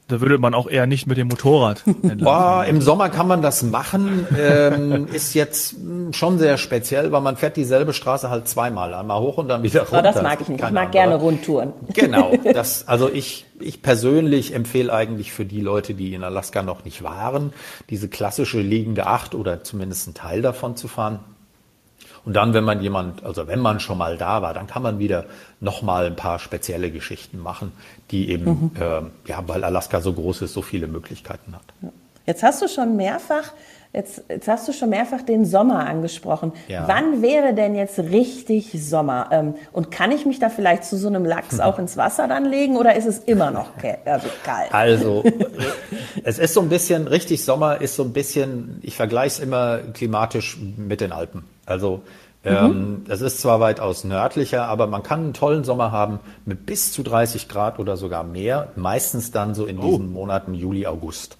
Da 0.09 0.23
würde 0.23 0.39
man 0.39 0.55
auch 0.55 0.69
eher 0.69 0.87
nicht 0.87 1.07
mit 1.07 1.19
dem 1.19 1.29
Motorrad. 1.29 1.85
Boah, 2.19 2.65
Im 2.67 2.81
Sommer 2.81 3.11
kann 3.11 3.29
man 3.29 3.43
das 3.43 3.63
machen. 3.63 4.27
Ähm, 4.39 5.07
ist 5.13 5.35
jetzt 5.35 5.73
hm, 5.73 6.15
schon 6.15 6.39
sehr 6.39 6.57
speziell, 6.57 7.13
weil 7.13 7.21
man 7.21 7.37
fährt 7.37 7.59
dieselbe 7.59 7.93
Straße 7.93 8.31
halt 8.31 8.49
zweimal. 8.49 8.95
Einmal 8.95 9.21
hoch 9.21 9.37
und 9.37 9.49
dann 9.49 9.63
wieder 9.63 9.81
runter. 9.81 9.99
Aber 9.99 10.03
das 10.03 10.23
mag 10.23 10.41
ich 10.41 10.49
nicht. 10.49 10.65
Ich 10.65 10.71
mag 10.71 10.87
andere. 10.87 10.91
gerne 10.91 11.15
Rundtouren. 11.17 11.73
Genau. 11.93 12.33
Das, 12.59 12.89
also 12.89 13.11
ich, 13.13 13.45
ich 13.61 13.83
persönlich 13.83 14.55
empfehle 14.55 14.93
eigentlich 14.93 15.33
für 15.33 15.45
die 15.45 15.61
Leute, 15.61 15.93
die 15.95 16.15
in 16.15 16.25
Alaska 16.25 16.63
noch 16.63 16.85
nicht 16.85 17.03
waren, 17.03 17.53
diese 17.91 18.09
klassische 18.09 18.61
liegende 18.61 19.07
Acht 19.07 19.35
oder 19.35 19.63
zumindest 19.63 20.09
einen 20.09 20.15
Teil 20.15 20.43
davon 20.43 20.75
zu 20.77 20.89
fahren. 20.89 21.21
Und 22.29 22.35
dann, 22.35 22.53
wenn 22.53 22.65
man 22.65 22.83
jemand, 22.83 23.25
also 23.25 23.47
wenn 23.47 23.59
man 23.59 23.81
schon 23.81 23.97
mal 23.97 24.19
da 24.19 24.43
war, 24.43 24.53
dann 24.53 24.67
kann 24.67 24.83
man 24.83 24.99
wieder 24.99 25.25
nochmal 25.61 26.05
ein 26.05 26.15
paar 26.15 26.39
spezielle 26.39 26.91
Geschichten 26.91 27.39
machen, 27.39 27.73
die 28.11 28.29
eben, 28.29 28.45
mhm. 28.45 28.71
äh, 28.79 29.31
ja, 29.31 29.43
weil 29.47 29.65
Alaska 29.65 30.03
so 30.03 30.13
groß 30.13 30.43
ist, 30.43 30.53
so 30.53 30.61
viele 30.61 30.89
Möglichkeiten 30.89 31.55
hat. 31.55 31.93
Jetzt 32.27 32.43
hast 32.43 32.61
du 32.61 32.69
schon 32.69 32.97
mehrfach, 32.97 33.55
jetzt, 33.95 34.25
jetzt 34.29 34.47
hast 34.47 34.69
du 34.69 34.75
schon 34.75 34.91
mehrfach 34.91 35.23
den 35.23 35.47
Sommer 35.47 35.87
angesprochen. 35.87 36.53
Ja. 36.69 36.87
Wann 36.87 37.23
wäre 37.23 37.55
denn 37.55 37.75
jetzt 37.75 37.99
richtig 37.99 38.73
Sommer? 38.75 39.31
Ähm, 39.31 39.55
und 39.73 39.91
kann 39.91 40.13
ich 40.13 40.27
mich 40.27 40.39
da 40.39 40.51
vielleicht 40.51 40.85
zu 40.85 40.99
so 40.99 41.09
einem 41.09 41.25
Lachs 41.25 41.61
auch 41.61 41.79
ins 41.79 41.97
Wasser 41.97 42.29
dann 42.29 42.45
legen 42.45 42.77
oder 42.77 42.95
ist 42.95 43.07
es 43.07 43.21
immer 43.21 43.51
noch 43.51 43.71
also 44.05 44.29
kalt? 44.45 44.75
Also, 44.75 45.25
es 46.25 46.39
ist 46.39 46.53
so 46.53 46.61
ein 46.61 46.69
bisschen, 46.69 47.09
richtig 47.09 47.43
Sommer 47.43 47.81
ist 47.81 47.97
so 47.97 48.03
ein 48.03 48.13
bisschen, 48.13 48.81
ich 48.83 48.97
vergleiche 48.97 49.29
es 49.29 49.39
immer 49.39 49.79
klimatisch 49.95 50.59
mit 50.77 51.01
den 51.01 51.13
Alpen. 51.13 51.45
Also 51.69 52.03
ähm, 52.45 53.05
es 53.09 53.21
ist 53.21 53.41
zwar 53.41 53.61
weitaus 53.61 54.05
nördlicher, 54.05 54.67
aber 54.67 54.87
man 54.87 55.03
kann 55.03 55.21
einen 55.21 55.33
tollen 55.35 55.65
Sommer 55.65 55.93
haben 55.93 56.21
mit 56.45 56.67
bis 56.67 56.93
zu 56.93 57.03
30 57.03 57.49
Grad 57.49 57.79
oder 57.79 57.97
sogar 57.97 58.25
mehr. 58.25 58.69
Meistens 58.77 59.31
dann 59.33 59.55
so 59.55 59.67
in 59.67 59.79
oh. 59.79 59.83
diesen 59.83 60.13
Monaten 60.13 60.55
Juli, 60.55 60.87
August. 60.87 61.37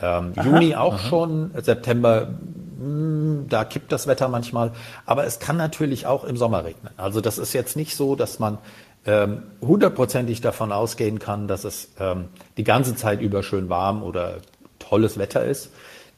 Ähm, 0.00 0.32
Juni 0.42 0.74
auch 0.74 0.94
aha. 0.94 1.08
schon, 1.08 1.50
September, 1.60 2.28
mh, 2.28 2.84
hm, 2.84 3.46
da 3.48 3.64
kippt 3.64 3.92
das 3.92 4.06
Wetter 4.06 4.28
manchmal. 4.28 4.72
Aber 5.04 5.24
es 5.24 5.40
kann 5.40 5.56
natürlich 5.56 6.06
auch 6.06 6.24
im 6.24 6.36
Sommer 6.36 6.64
regnen. 6.64 6.92
Also 6.96 7.20
das 7.20 7.38
ist 7.38 7.52
jetzt 7.52 7.76
nicht 7.76 7.96
so, 7.96 8.14
dass 8.14 8.38
man 8.38 8.58
ähm, 9.04 9.42
hundertprozentig 9.60 10.40
davon 10.40 10.72
ausgehen 10.72 11.18
kann, 11.18 11.48
dass 11.48 11.64
es 11.64 11.90
ähm, 11.98 12.28
die 12.56 12.64
ganze 12.64 12.94
Zeit 12.94 13.20
über 13.20 13.42
schön 13.42 13.68
warm 13.68 14.02
oder 14.02 14.36
tolles 14.78 15.18
Wetter 15.18 15.44
ist 15.44 15.70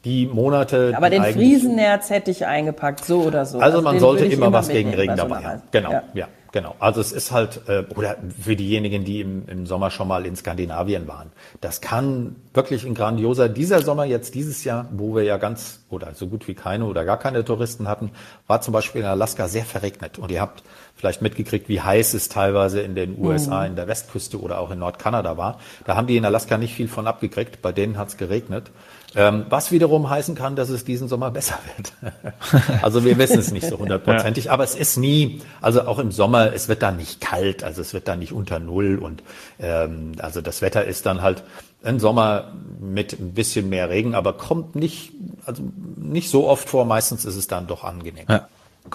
die 0.05 0.27
Monate. 0.27 0.93
Aber 0.95 1.09
den 1.09 1.23
Friesenerz 1.23 2.09
hätte 2.09 2.31
ich 2.31 2.45
eingepackt, 2.45 3.03
so 3.05 3.21
oder 3.21 3.45
so. 3.45 3.59
Also, 3.59 3.77
also 3.77 3.81
man 3.81 3.99
sollte 3.99 4.25
immer, 4.25 4.47
immer 4.47 4.53
was 4.53 4.69
gegen 4.69 4.93
Regen 4.93 5.15
dabei 5.15 5.43
haben. 5.43 5.61
Genau, 5.71 5.91
ja. 5.91 6.03
ja. 6.13 6.27
Genau, 6.51 6.75
also 6.79 6.99
es 6.99 7.11
ist 7.11 7.31
halt, 7.31 7.61
äh, 7.67 7.83
oder 7.95 8.17
für 8.41 8.55
diejenigen, 8.55 9.03
die 9.05 9.21
im, 9.21 9.47
im 9.47 9.65
Sommer 9.67 9.91
schon 9.91 10.07
mal 10.07 10.25
in 10.25 10.35
Skandinavien 10.35 11.07
waren, 11.07 11.31
das 11.61 11.79
kann 11.79 12.37
wirklich 12.55 12.85
ein 12.85 12.95
grandioser, 12.95 13.49
dieser 13.49 13.81
Sommer 13.83 14.05
jetzt 14.05 14.33
dieses 14.33 14.63
Jahr, 14.63 14.87
wo 14.91 15.15
wir 15.15 15.23
ja 15.23 15.37
ganz 15.37 15.81
oder 15.89 16.15
so 16.15 16.27
gut 16.27 16.47
wie 16.47 16.55
keine 16.55 16.85
oder 16.85 17.05
gar 17.05 17.17
keine 17.19 17.45
Touristen 17.45 17.87
hatten, 17.87 18.11
war 18.47 18.61
zum 18.61 18.73
Beispiel 18.73 19.01
in 19.01 19.07
Alaska 19.07 19.47
sehr 19.47 19.63
verregnet. 19.63 20.17
Und 20.17 20.31
ihr 20.31 20.41
habt 20.41 20.63
vielleicht 20.95 21.21
mitgekriegt, 21.21 21.69
wie 21.69 21.81
heiß 21.81 22.15
es 22.15 22.29
teilweise 22.29 22.81
in 22.81 22.95
den 22.95 23.19
USA, 23.19 23.61
mhm. 23.61 23.67
in 23.67 23.75
der 23.75 23.87
Westküste 23.87 24.41
oder 24.41 24.59
auch 24.59 24.71
in 24.71 24.79
Nordkanada 24.79 25.37
war. 25.37 25.59
Da 25.85 25.95
haben 25.95 26.07
die 26.07 26.17
in 26.17 26.25
Alaska 26.25 26.57
nicht 26.57 26.73
viel 26.73 26.87
von 26.87 27.05
abgekriegt, 27.05 27.61
bei 27.61 27.71
denen 27.71 27.97
hat 27.97 28.07
es 28.07 28.17
geregnet. 28.17 28.71
Ähm, 29.15 29.45
was 29.49 29.71
wiederum 29.71 30.09
heißen 30.09 30.35
kann, 30.35 30.55
dass 30.55 30.69
es 30.69 30.85
diesen 30.85 31.07
Sommer 31.07 31.31
besser 31.31 31.57
wird. 31.77 32.83
also 32.83 33.03
wir 33.03 33.17
wissen 33.17 33.39
es 33.39 33.51
nicht 33.51 33.67
so 33.67 33.79
hundertprozentig, 33.79 34.45
ja. 34.45 34.51
aber 34.51 34.63
es 34.63 34.75
ist 34.75 34.97
nie, 34.97 35.41
also 35.61 35.81
auch 35.81 35.97
im 35.97 36.11
Sommer, 36.11 36.53
es 36.53 36.67
wird 36.67 36.83
dann 36.83 36.97
nicht 36.97 37.19
kalt, 37.19 37.63
also 37.63 37.81
es 37.81 37.93
wird 37.93 38.07
dann 38.07 38.19
nicht 38.19 38.33
unter 38.33 38.59
Null 38.59 38.99
und 38.99 39.23
ähm, 39.59 40.11
also 40.19 40.41
das 40.41 40.61
Wetter 40.61 40.85
ist 40.85 41.07
dann 41.07 41.23
halt 41.23 41.43
ein 41.83 41.99
Sommer 41.99 42.51
mit 42.79 43.13
ein 43.19 43.33
bisschen 43.33 43.69
mehr 43.69 43.89
Regen, 43.89 44.13
aber 44.15 44.33
kommt 44.33 44.75
nicht, 44.75 45.13
also 45.45 45.63
nicht 45.95 46.29
so 46.29 46.47
oft 46.47 46.69
vor. 46.69 46.85
Meistens 46.85 47.25
ist 47.25 47.35
es 47.35 47.47
dann 47.47 47.67
doch 47.67 47.83
angenehm. 47.83 48.25
Ja, 48.27 48.47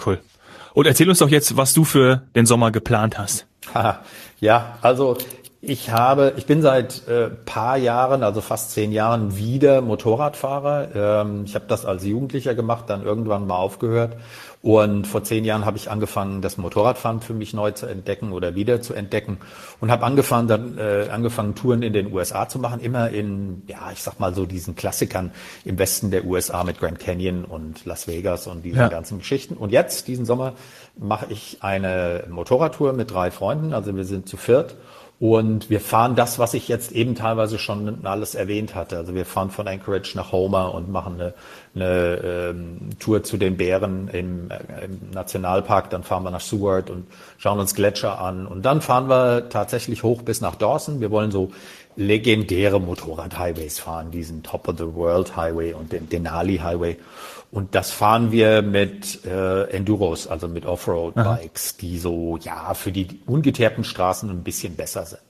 cool. 0.05 0.19
Und 0.73 0.85
erzähl 0.85 1.09
uns 1.09 1.19
doch 1.19 1.29
jetzt, 1.29 1.57
was 1.57 1.73
du 1.73 1.83
für 1.83 2.23
den 2.35 2.45
Sommer 2.45 2.71
geplant 2.71 3.17
hast. 3.17 3.47
ja, 4.39 4.77
also 4.81 5.17
ich 5.67 5.91
habe, 5.91 6.33
ich 6.37 6.45
bin 6.45 6.61
seit 6.61 7.07
äh, 7.07 7.29
paar 7.29 7.77
Jahren, 7.77 8.23
also 8.23 8.41
fast 8.41 8.71
zehn 8.71 8.91
Jahren, 8.91 9.35
wieder 9.37 9.81
Motorradfahrer. 9.81 10.89
Ähm, 10.95 11.43
ich 11.45 11.55
habe 11.55 11.65
das 11.67 11.85
als 11.85 12.05
Jugendlicher 12.05 12.55
gemacht, 12.55 12.85
dann 12.87 13.03
irgendwann 13.03 13.47
mal 13.47 13.57
aufgehört. 13.57 14.17
Und 14.61 15.05
vor 15.05 15.23
zehn 15.23 15.45
Jahren 15.45 15.65
habe 15.65 15.77
ich 15.77 15.91
angefangen, 15.91 16.41
das 16.41 16.57
Motorradfahren 16.57 17.21
für 17.21 17.33
mich 17.33 17.53
neu 17.53 17.71
zu 17.71 17.85
entdecken 17.85 18.31
oder 18.31 18.55
wieder 18.55 18.81
zu 18.81 18.95
entdecken 18.95 19.37
und 19.79 19.91
habe 19.91 20.03
angefangen, 20.03 20.47
dann 20.47 20.77
äh, 20.79 21.07
angefangen 21.11 21.53
Touren 21.53 21.83
in 21.83 21.93
den 21.93 22.11
USA 22.11 22.49
zu 22.49 22.57
machen, 22.57 22.79
immer 22.79 23.09
in, 23.09 23.61
ja, 23.67 23.91
ich 23.93 24.01
sag 24.01 24.19
mal 24.19 24.33
so 24.33 24.47
diesen 24.47 24.75
Klassikern 24.75 25.31
im 25.65 25.77
Westen 25.77 26.09
der 26.09 26.25
USA 26.25 26.63
mit 26.63 26.79
Grand 26.79 26.99
Canyon 26.99 27.45
und 27.45 27.85
Las 27.85 28.07
Vegas 28.07 28.47
und 28.47 28.63
diesen 28.63 28.79
ja. 28.79 28.87
ganzen 28.87 29.19
Geschichten. 29.19 29.55
Und 29.55 29.71
jetzt 29.71 30.07
diesen 30.07 30.25
Sommer 30.25 30.53
mache 30.97 31.27
ich 31.29 31.57
eine 31.61 32.23
Motorradtour 32.29 32.93
mit 32.93 33.11
drei 33.11 33.29
Freunden, 33.29 33.71
also 33.73 33.95
wir 33.95 34.05
sind 34.05 34.27
zu 34.27 34.35
viert 34.35 34.75
Und 35.17 35.69
wir 35.69 35.79
fahren 35.79 36.15
das, 36.15 36.39
was 36.39 36.53
ich 36.53 36.67
jetzt 36.67 36.91
eben 36.91 37.15
teilweise 37.15 37.57
schon 37.57 38.05
alles 38.05 38.35
erwähnt 38.35 38.75
hatte. 38.75 38.97
Also 38.97 39.15
wir 39.15 39.25
fahren 39.25 39.49
von 39.49 39.65
Anchorage 39.65 40.11
nach 40.15 40.33
Homer 40.33 40.73
und 40.73 40.91
machen 40.91 41.13
eine, 41.13 41.33
eine 41.73 42.15
ähm, 42.49 42.89
Tour 42.99 43.23
zu 43.23 43.37
den 43.37 43.55
Bären 43.55 44.09
im, 44.09 44.51
äh, 44.51 44.85
im, 44.85 45.11
Nationalpark. 45.13 45.89
Dann 45.89 46.03
fahren 46.03 46.23
wir 46.23 46.31
nach 46.31 46.41
Seward 46.41 46.89
und 46.89 47.07
schauen 47.37 47.59
uns 47.59 47.75
Gletscher 47.75 48.19
an. 48.19 48.45
Und 48.45 48.65
dann 48.65 48.81
fahren 48.81 49.07
wir 49.07 49.47
tatsächlich 49.47 50.03
hoch 50.03 50.21
bis 50.21 50.41
nach 50.41 50.55
Dawson. 50.55 50.99
Wir 50.99 51.11
wollen 51.11 51.31
so 51.31 51.51
legendäre 51.95 52.81
Motorrad-Highways 52.81 53.79
fahren, 53.79 54.11
diesen 54.11 54.43
Top 54.43 54.67
of 54.67 54.75
the 54.77 54.95
World 54.95 55.37
Highway 55.37 55.73
und 55.73 55.93
den 55.93 56.09
Denali 56.09 56.57
Highway. 56.57 56.97
Und 57.51 57.75
das 57.75 57.91
fahren 57.91 58.31
wir 58.31 58.61
mit 58.61 59.23
äh, 59.25 59.69
Enduros, 59.69 60.27
also 60.27 60.47
mit 60.47 60.65
Offroad-Bikes, 60.65 61.77
die 61.77 61.97
so, 61.99 62.37
ja, 62.37 62.73
für 62.73 62.91
die 62.91 63.21
ungeteerten 63.25 63.83
Straßen 63.83 64.29
ein 64.29 64.43
bisschen 64.43 64.75
besser 64.75 65.05
sind. 65.05 65.21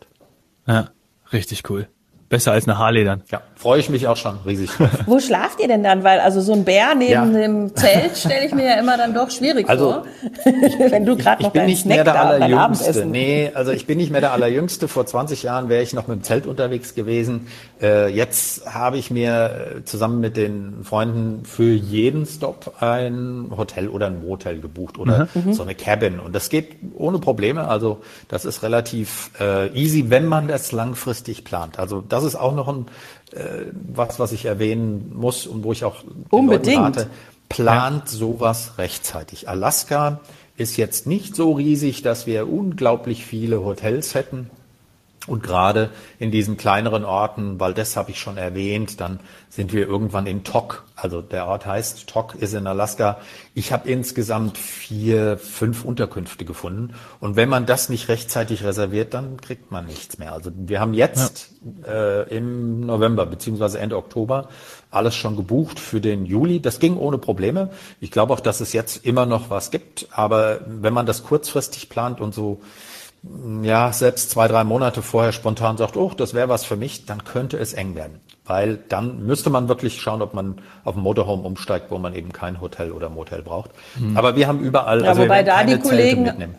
Ja, 0.67 0.89
richtig 1.31 1.69
cool. 1.69 1.87
Besser 2.35 2.51
als 2.51 2.67
eine 2.67 2.77
Harley 2.77 3.05
dann. 3.05 3.23
Ja, 3.31 3.39
freue 3.55 3.79
ich 3.79 3.89
mich 3.89 4.09
auch 4.09 4.17
schon 4.17 4.39
riesig. 4.45 4.69
Wo 5.05 5.21
schlaft 5.21 5.61
ihr 5.61 5.69
denn 5.69 5.83
dann? 5.83 6.03
Weil 6.03 6.19
also 6.19 6.41
so 6.41 6.51
ein 6.51 6.65
Bär 6.65 6.93
neben 6.93 7.11
ja. 7.11 7.25
dem 7.25 7.73
Zelt 7.73 8.17
stelle 8.17 8.45
ich 8.45 8.53
mir 8.53 8.65
ja 8.65 8.75
immer 8.75 8.97
dann 8.97 9.13
doch 9.13 9.31
schwierig 9.31 9.69
also, 9.69 10.03
vor. 10.03 10.05
Wenn 10.89 11.05
du 11.05 11.15
gerade 11.15 11.43
noch 11.43 11.51
ich 11.51 11.53
bin 11.53 11.65
nicht 11.67 11.83
Snack 11.83 11.95
mehr 11.95 12.03
der 12.03 12.19
allerjüngste. 12.19 13.05
Nee, 13.05 13.51
also 13.53 13.71
ich 13.71 13.87
bin 13.87 13.99
nicht 13.99 14.11
mehr 14.11 14.19
der 14.19 14.33
allerjüngste. 14.33 14.89
Vor 14.89 15.05
20 15.05 15.43
Jahren 15.43 15.69
wäre 15.69 15.81
ich 15.81 15.93
noch 15.93 16.07
mit 16.07 16.17
dem 16.17 16.23
Zelt 16.23 16.45
unterwegs 16.45 16.93
gewesen. 16.93 17.47
Äh, 17.81 18.09
jetzt 18.09 18.65
habe 18.73 18.97
ich 18.97 19.11
mir 19.11 19.77
äh, 19.77 19.85
zusammen 19.85 20.19
mit 20.19 20.35
den 20.35 20.83
Freunden 20.83 21.45
für 21.45 21.71
jeden 21.71 22.25
Stop 22.25 22.73
ein 22.81 23.49
Hotel 23.55 23.87
oder 23.87 24.07
ein 24.07 24.27
Motel 24.27 24.59
gebucht 24.59 24.97
oder 24.97 25.29
mhm. 25.33 25.53
so 25.53 25.63
eine 25.63 25.73
Cabin. 25.73 26.19
Und 26.19 26.35
das 26.35 26.49
geht 26.49 26.75
ohne 26.95 27.19
Probleme. 27.19 27.69
Also 27.69 28.01
das 28.27 28.43
ist 28.43 28.61
relativ 28.61 29.31
äh, 29.39 29.69
easy, 29.69 30.09
wenn 30.09 30.25
man 30.25 30.49
das 30.49 30.73
langfristig 30.73 31.45
plant. 31.45 31.79
Also 31.79 32.01
das 32.01 32.24
ist 32.25 32.35
auch 32.35 32.53
noch 32.53 32.67
ein, 32.67 32.87
äh, 33.31 33.71
was, 33.71 34.19
was 34.19 34.31
ich 34.31 34.45
erwähnen 34.45 35.13
muss 35.15 35.47
und 35.47 35.63
wo 35.63 35.71
ich 35.71 35.83
auch 35.83 36.03
unbedingt 36.29 36.97
rate, 36.97 37.09
plant 37.49 38.09
sowas 38.09 38.77
rechtzeitig. 38.77 39.47
Alaska 39.47 40.19
ist 40.57 40.77
jetzt 40.77 41.07
nicht 41.07 41.35
so 41.35 41.53
riesig, 41.53 42.01
dass 42.01 42.27
wir 42.27 42.49
unglaublich 42.49 43.25
viele 43.25 43.63
Hotels 43.63 44.15
hätten. 44.15 44.49
Und 45.27 45.41
gerade 45.41 45.89
in 46.19 46.29
diesen 46.29 46.55
kleineren 46.55 47.03
Orten, 47.03 47.59
weil 47.59 47.73
das 47.73 47.97
habe 47.97 48.11
ich 48.11 48.19
schon 48.19 48.37
erwähnt, 48.37 49.01
dann 49.01 49.19
sind 49.49 49.73
wir 49.73 49.87
irgendwann 49.87 50.27
in 50.27 50.43
Tok. 50.43 50.83
Also 50.95 51.21
der 51.21 51.47
Ort 51.47 51.65
heißt 51.65 52.07
Tok, 52.07 52.35
ist 52.35 52.53
in 52.53 52.67
Alaska. 52.67 53.17
Ich 53.53 53.71
habe 53.71 53.89
insgesamt 53.89 54.57
vier, 54.57 55.37
fünf 55.37 55.83
Unterkünfte 55.83 56.45
gefunden. 56.45 56.93
Und 57.19 57.35
wenn 57.35 57.49
man 57.49 57.65
das 57.65 57.89
nicht 57.89 58.07
rechtzeitig 58.07 58.63
reserviert, 58.63 59.13
dann 59.13 59.41
kriegt 59.41 59.71
man 59.71 59.85
nichts 59.85 60.19
mehr. 60.19 60.33
Also 60.33 60.51
wir 60.53 60.79
haben 60.79 60.93
jetzt 60.93 61.49
ja. 61.85 62.21
äh, 62.21 62.35
im 62.35 62.81
November 62.81 63.25
beziehungsweise 63.25 63.79
Ende 63.79 63.97
Oktober 63.97 64.49
alles 64.91 65.15
schon 65.15 65.35
gebucht 65.35 65.79
für 65.79 66.01
den 66.01 66.25
Juli. 66.25 66.61
Das 66.61 66.79
ging 66.79 66.97
ohne 66.97 67.17
Probleme. 67.17 67.71
Ich 67.99 68.11
glaube 68.11 68.33
auch, 68.33 68.39
dass 68.39 68.61
es 68.61 68.73
jetzt 68.73 69.05
immer 69.05 69.25
noch 69.25 69.49
was 69.49 69.71
gibt. 69.71 70.07
Aber 70.11 70.59
wenn 70.67 70.93
man 70.93 71.05
das 71.05 71.23
kurzfristig 71.23 71.89
plant 71.89 72.21
und 72.21 72.33
so 72.33 72.61
ja, 73.63 73.91
selbst 73.91 74.29
zwei, 74.29 74.47
drei 74.47 74.63
Monate 74.63 75.01
vorher 75.01 75.31
spontan 75.31 75.77
sagt, 75.77 75.97
oh, 75.97 76.11
das 76.15 76.33
wäre 76.33 76.49
was 76.49 76.65
für 76.65 76.75
mich, 76.75 77.05
dann 77.05 77.23
könnte 77.23 77.57
es 77.57 77.73
eng 77.73 77.95
werden. 77.95 78.19
Weil 78.45 78.77
dann 78.89 79.25
müsste 79.25 79.49
man 79.49 79.67
wirklich 79.67 79.99
schauen, 79.99 80.21
ob 80.21 80.33
man 80.33 80.55
auf 80.83 80.95
ein 80.95 81.01
Motorhome 81.01 81.43
umsteigt, 81.43 81.89
wo 81.89 81.97
man 81.97 82.13
eben 82.13 82.31
kein 82.31 82.61
Hotel 82.61 82.91
oder 82.91 83.09
Motel 83.09 83.41
braucht. 83.41 83.71
Mhm. 83.95 84.15
Aber 84.15 84.35
wir 84.35 84.47
haben 84.47 84.59
überall, 84.59 85.01
ja, 85.01 85.09
also 85.09 85.23
wobei 85.23 85.41
da 85.43 85.63
die 85.63 85.79
Kollegen, 85.79 86.55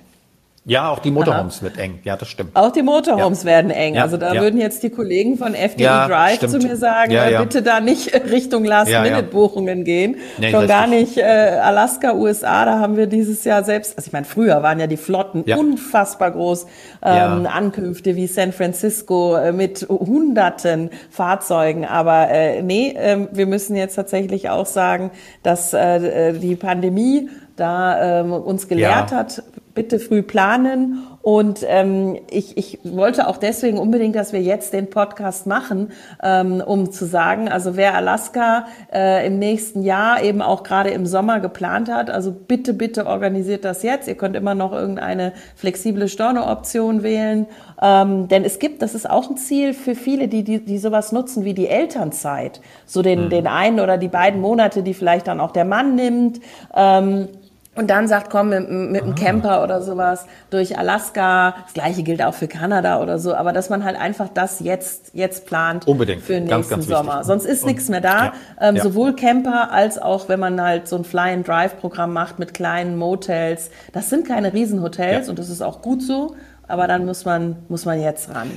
ja, 0.68 0.90
auch 0.90 0.98
die 0.98 1.12
Motorhomes 1.12 1.58
Aha. 1.58 1.62
wird 1.62 1.78
eng. 1.78 2.00
Ja, 2.02 2.16
das 2.16 2.26
stimmt. 2.26 2.56
Auch 2.56 2.72
die 2.72 2.82
Motorhomes 2.82 3.44
ja. 3.44 3.50
werden 3.50 3.70
eng. 3.70 3.94
Ja, 3.94 4.02
also 4.02 4.16
da 4.16 4.34
ja. 4.34 4.40
würden 4.40 4.58
jetzt 4.58 4.82
die 4.82 4.90
Kollegen 4.90 5.38
von 5.38 5.54
FDE 5.54 5.84
Drive 5.84 6.38
stimmt. 6.38 6.50
zu 6.50 6.58
mir 6.58 6.76
sagen, 6.76 7.12
äh, 7.12 7.38
bitte 7.38 7.62
da 7.62 7.78
nicht 7.78 8.12
Richtung 8.32 8.64
Last-Minute-Buchungen 8.64 9.84
gehen. 9.84 10.16
Nee, 10.38 10.50
Schon 10.50 10.66
gar 10.66 10.88
nicht 10.88 11.18
äh, 11.18 11.22
Alaska, 11.22 12.14
USA, 12.14 12.64
da 12.64 12.80
haben 12.80 12.96
wir 12.96 13.06
dieses 13.06 13.44
Jahr 13.44 13.62
selbst, 13.62 13.96
also 13.96 14.08
ich 14.08 14.12
meine, 14.12 14.26
früher 14.26 14.60
waren 14.64 14.80
ja 14.80 14.88
die 14.88 14.96
Flotten 14.96 15.42
unfassbar 15.42 16.32
groß. 16.32 16.66
Ähm, 17.00 17.46
Ankünfte 17.46 18.16
wie 18.16 18.26
San 18.26 18.50
Francisco 18.50 19.36
äh, 19.36 19.52
mit 19.52 19.86
hunderten 19.88 20.90
Fahrzeugen. 21.10 21.84
Aber 21.84 22.28
äh, 22.28 22.62
nee, 22.62 22.88
äh, 22.90 23.28
wir 23.30 23.46
müssen 23.46 23.76
jetzt 23.76 23.94
tatsächlich 23.94 24.50
auch 24.50 24.66
sagen, 24.66 25.12
dass 25.44 25.72
äh, 25.72 26.32
die 26.32 26.56
Pandemie 26.56 27.28
da 27.54 28.20
ähm, 28.20 28.32
uns 28.32 28.66
gelehrt 28.66 29.12
hat, 29.12 29.42
bitte 29.76 30.00
früh 30.00 30.22
planen. 30.22 31.06
Und 31.22 31.64
ähm, 31.68 32.18
ich, 32.30 32.56
ich 32.56 32.78
wollte 32.84 33.28
auch 33.28 33.36
deswegen 33.36 33.78
unbedingt, 33.78 34.14
dass 34.14 34.32
wir 34.32 34.40
jetzt 34.40 34.72
den 34.72 34.90
Podcast 34.90 35.46
machen, 35.46 35.90
ähm, 36.22 36.62
um 36.64 36.92
zu 36.92 37.04
sagen, 37.04 37.48
also 37.48 37.76
wer 37.76 37.94
Alaska 37.94 38.66
äh, 38.92 39.26
im 39.26 39.38
nächsten 39.38 39.82
Jahr 39.82 40.22
eben 40.22 40.40
auch 40.40 40.62
gerade 40.62 40.90
im 40.90 41.04
Sommer 41.04 41.40
geplant 41.40 41.90
hat, 41.90 42.10
also 42.10 42.32
bitte, 42.32 42.72
bitte 42.74 43.06
organisiert 43.06 43.64
das 43.64 43.82
jetzt. 43.82 44.06
Ihr 44.06 44.14
könnt 44.16 44.36
immer 44.36 44.54
noch 44.54 44.72
irgendeine 44.72 45.32
flexible 45.56 46.08
Stornooption 46.08 47.02
wählen. 47.02 47.46
Ähm, 47.82 48.28
denn 48.28 48.44
es 48.44 48.58
gibt, 48.58 48.80
das 48.80 48.94
ist 48.94 49.10
auch 49.10 49.28
ein 49.28 49.36
Ziel 49.36 49.74
für 49.74 49.94
viele, 49.94 50.28
die, 50.28 50.44
die, 50.44 50.64
die 50.64 50.78
sowas 50.78 51.12
nutzen 51.12 51.44
wie 51.44 51.54
die 51.54 51.68
Elternzeit. 51.68 52.60
So 52.86 53.02
den, 53.02 53.24
mhm. 53.24 53.30
den 53.30 53.46
einen 53.46 53.80
oder 53.80 53.98
die 53.98 54.08
beiden 54.08 54.40
Monate, 54.40 54.82
die 54.82 54.94
vielleicht 54.94 55.26
dann 55.26 55.40
auch 55.40 55.50
der 55.50 55.64
Mann 55.64 55.96
nimmt. 55.96 56.40
Ähm, 56.74 57.28
und 57.76 57.88
dann 57.88 58.08
sagt, 58.08 58.30
komm 58.30 58.48
mit, 58.48 58.70
mit 58.70 59.02
einem 59.02 59.12
ah. 59.12 59.14
Camper 59.14 59.62
oder 59.62 59.82
sowas 59.82 60.26
durch 60.50 60.78
Alaska. 60.78 61.54
Das 61.64 61.74
gleiche 61.74 62.02
gilt 62.02 62.22
auch 62.22 62.34
für 62.34 62.48
Kanada 62.48 63.00
oder 63.02 63.18
so. 63.18 63.34
Aber 63.34 63.52
dass 63.52 63.68
man 63.68 63.84
halt 63.84 64.00
einfach 64.00 64.28
das 64.32 64.60
jetzt, 64.60 65.10
jetzt 65.12 65.46
plant 65.46 65.86
Unbedingt. 65.86 66.22
für 66.22 66.32
den 66.32 66.48
ganz, 66.48 66.70
nächsten 66.70 66.88
ganz 66.90 67.06
Sommer. 67.06 67.24
Sonst 67.24 67.44
ist 67.44 67.66
nichts 67.66 67.88
mehr 67.88 68.00
da. 68.00 68.24
Ja. 68.26 68.32
Ähm, 68.60 68.76
ja. 68.76 68.82
Sowohl 68.82 69.14
Camper 69.14 69.70
als 69.70 69.98
auch, 69.98 70.28
wenn 70.28 70.40
man 70.40 70.60
halt 70.60 70.88
so 70.88 70.96
ein 70.96 71.04
Fly-and-Drive-Programm 71.04 72.12
macht 72.12 72.38
mit 72.38 72.54
kleinen 72.54 72.96
Motels. 72.96 73.70
Das 73.92 74.10
sind 74.10 74.26
keine 74.26 74.52
Riesenhotels 74.52 75.26
ja. 75.26 75.30
und 75.30 75.38
das 75.38 75.50
ist 75.50 75.62
auch 75.62 75.82
gut 75.82 76.02
so. 76.02 76.34
Aber 76.68 76.88
dann 76.88 77.04
muss 77.04 77.24
man, 77.24 77.56
muss 77.68 77.84
man 77.84 78.00
jetzt 78.00 78.34
ran. 78.34 78.50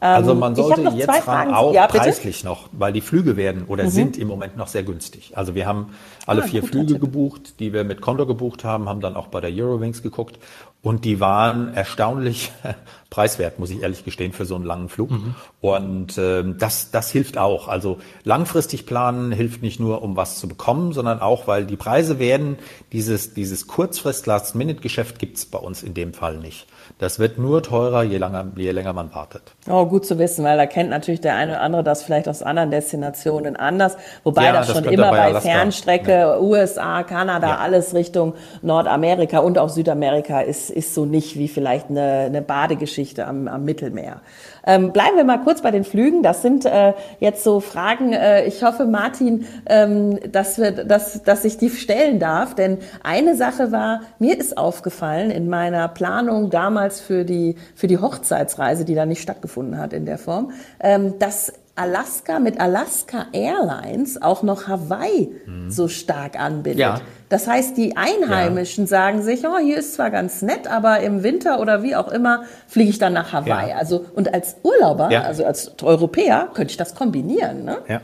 Also 0.00 0.32
ähm, 0.32 0.38
man 0.38 0.54
sollte 0.54 0.82
jetzt 0.94 1.26
ran, 1.26 1.52
auch 1.54 1.72
ja, 1.72 1.86
preislich 1.86 2.44
noch, 2.44 2.68
weil 2.72 2.92
die 2.92 3.00
Flüge 3.00 3.36
werden 3.36 3.64
oder 3.66 3.84
mhm. 3.84 3.90
sind 3.90 4.18
im 4.18 4.28
Moment 4.28 4.56
noch 4.56 4.68
sehr 4.68 4.82
günstig. 4.82 5.32
Also 5.36 5.54
wir 5.54 5.66
haben 5.66 5.94
alle 6.26 6.42
ah, 6.42 6.46
vier 6.46 6.62
Flüge 6.62 6.94
Tipp. 6.94 7.00
gebucht, 7.00 7.60
die 7.60 7.72
wir 7.72 7.84
mit 7.84 8.00
Condor 8.00 8.26
gebucht 8.26 8.64
haben, 8.64 8.88
haben 8.88 9.00
dann 9.00 9.16
auch 9.16 9.28
bei 9.28 9.40
der 9.40 9.50
Eurowings 9.50 10.02
geguckt 10.02 10.38
und 10.86 11.04
die 11.04 11.18
waren 11.18 11.74
erstaunlich 11.74 12.52
preiswert, 13.10 13.58
muss 13.58 13.70
ich 13.70 13.82
ehrlich 13.82 14.04
gestehen, 14.04 14.32
für 14.32 14.44
so 14.44 14.54
einen 14.54 14.64
langen 14.64 14.88
Flug. 14.88 15.10
Mhm. 15.10 15.34
Und 15.60 16.16
ähm, 16.16 16.58
das, 16.60 16.92
das 16.92 17.10
hilft 17.10 17.38
auch. 17.38 17.66
Also 17.66 17.98
langfristig 18.22 18.86
planen 18.86 19.32
hilft 19.32 19.62
nicht 19.62 19.80
nur, 19.80 20.02
um 20.02 20.16
was 20.16 20.38
zu 20.38 20.46
bekommen, 20.46 20.92
sondern 20.92 21.20
auch, 21.20 21.48
weil 21.48 21.64
die 21.64 21.74
Preise 21.76 22.20
werden, 22.20 22.56
dieses, 22.92 23.34
dieses 23.34 23.66
Kurzfrist-Last-Minute-Geschäft 23.66 25.18
gibt's 25.18 25.44
bei 25.46 25.58
uns 25.58 25.82
in 25.82 25.94
dem 25.94 26.14
Fall 26.14 26.36
nicht. 26.36 26.68
Das 26.98 27.18
wird 27.18 27.36
nur 27.36 27.62
teurer, 27.62 28.04
je, 28.04 28.18
länger, 28.18 28.46
je 28.54 28.70
länger 28.70 28.92
man 28.92 29.12
wartet. 29.12 29.42
Oh, 29.68 29.86
gut 29.86 30.06
zu 30.06 30.18
wissen, 30.18 30.44
weil 30.44 30.56
da 30.56 30.66
kennt 30.66 30.90
natürlich 30.90 31.20
der 31.20 31.34
eine 31.34 31.52
oder 31.52 31.62
andere 31.62 31.82
das 31.82 32.04
vielleicht 32.04 32.28
aus 32.28 32.42
anderen 32.42 32.70
Destinationen 32.70 33.56
anders. 33.56 33.96
Wobei 34.22 34.44
ja, 34.44 34.52
das, 34.52 34.68
das 34.68 34.76
schon 34.76 34.84
immer 34.84 35.10
bei, 35.10 35.32
bei 35.32 35.40
Fernstrecke, 35.40 36.12
ja. 36.12 36.38
USA, 36.38 37.02
Kanada, 37.02 37.48
ja. 37.48 37.56
alles 37.56 37.92
Richtung 37.92 38.34
Nordamerika 38.62 39.40
und 39.40 39.58
auch 39.58 39.68
Südamerika 39.68 40.40
ist, 40.40 40.70
ist 40.76 40.94
so 40.94 41.04
nicht 41.04 41.36
wie 41.38 41.48
vielleicht 41.48 41.90
eine, 41.90 42.26
eine 42.26 42.42
Badegeschichte 42.42 43.26
am, 43.26 43.48
am 43.48 43.64
Mittelmeer. 43.64 44.20
Ähm, 44.66 44.92
bleiben 44.92 45.16
wir 45.16 45.24
mal 45.24 45.38
kurz 45.38 45.62
bei 45.62 45.70
den 45.70 45.84
Flügen. 45.84 46.22
Das 46.22 46.42
sind 46.42 46.64
äh, 46.64 46.92
jetzt 47.20 47.42
so 47.42 47.60
Fragen. 47.60 48.12
Äh, 48.12 48.46
ich 48.46 48.62
hoffe, 48.62 48.84
Martin, 48.84 49.46
ähm, 49.66 50.18
dass, 50.30 50.58
wir, 50.58 50.72
dass, 50.72 51.22
dass 51.22 51.44
ich 51.44 51.56
die 51.56 51.70
stellen 51.70 52.18
darf. 52.18 52.54
Denn 52.54 52.78
eine 53.02 53.36
Sache 53.36 53.72
war, 53.72 54.00
mir 54.18 54.38
ist 54.38 54.58
aufgefallen 54.58 55.30
in 55.30 55.48
meiner 55.48 55.88
Planung 55.88 56.50
damals 56.50 57.00
für 57.00 57.24
die, 57.24 57.56
für 57.74 57.86
die 57.86 57.98
Hochzeitsreise, 57.98 58.84
die 58.84 58.94
da 58.94 59.06
nicht 59.06 59.22
stattgefunden 59.22 59.78
hat 59.78 59.92
in 59.92 60.06
der 60.06 60.18
Form, 60.18 60.52
ähm, 60.80 61.18
dass 61.18 61.52
Alaska 61.76 62.38
mit 62.38 62.58
Alaska 62.58 63.26
Airlines 63.32 64.20
auch 64.20 64.42
noch 64.42 64.66
Hawaii 64.66 65.30
mhm. 65.46 65.70
so 65.70 65.88
stark 65.88 66.40
anbindet. 66.40 66.80
Ja. 66.80 67.00
Das 67.28 67.46
heißt, 67.46 67.76
die 67.76 67.96
Einheimischen 67.96 68.84
ja. 68.84 68.88
sagen 68.88 69.22
sich, 69.22 69.44
oh, 69.46 69.58
hier 69.58 69.76
ist 69.76 69.94
zwar 69.94 70.10
ganz 70.10 70.42
nett, 70.42 70.66
aber 70.68 71.00
im 71.00 71.22
Winter 71.22 71.60
oder 71.60 71.82
wie 71.82 71.94
auch 71.94 72.08
immer 72.08 72.44
fliege 72.66 72.90
ich 72.90 72.98
dann 72.98 73.12
nach 73.12 73.32
Hawaii. 73.32 73.70
Ja. 73.70 73.76
Also 73.76 74.06
und 74.14 74.32
als 74.32 74.56
Urlauber, 74.62 75.10
ja. 75.10 75.22
also 75.22 75.44
als 75.44 75.72
Europäer, 75.82 76.48
könnte 76.54 76.70
ich 76.70 76.76
das 76.76 76.94
kombinieren. 76.94 77.64
Ne? 77.64 77.78
Ja. 77.88 78.00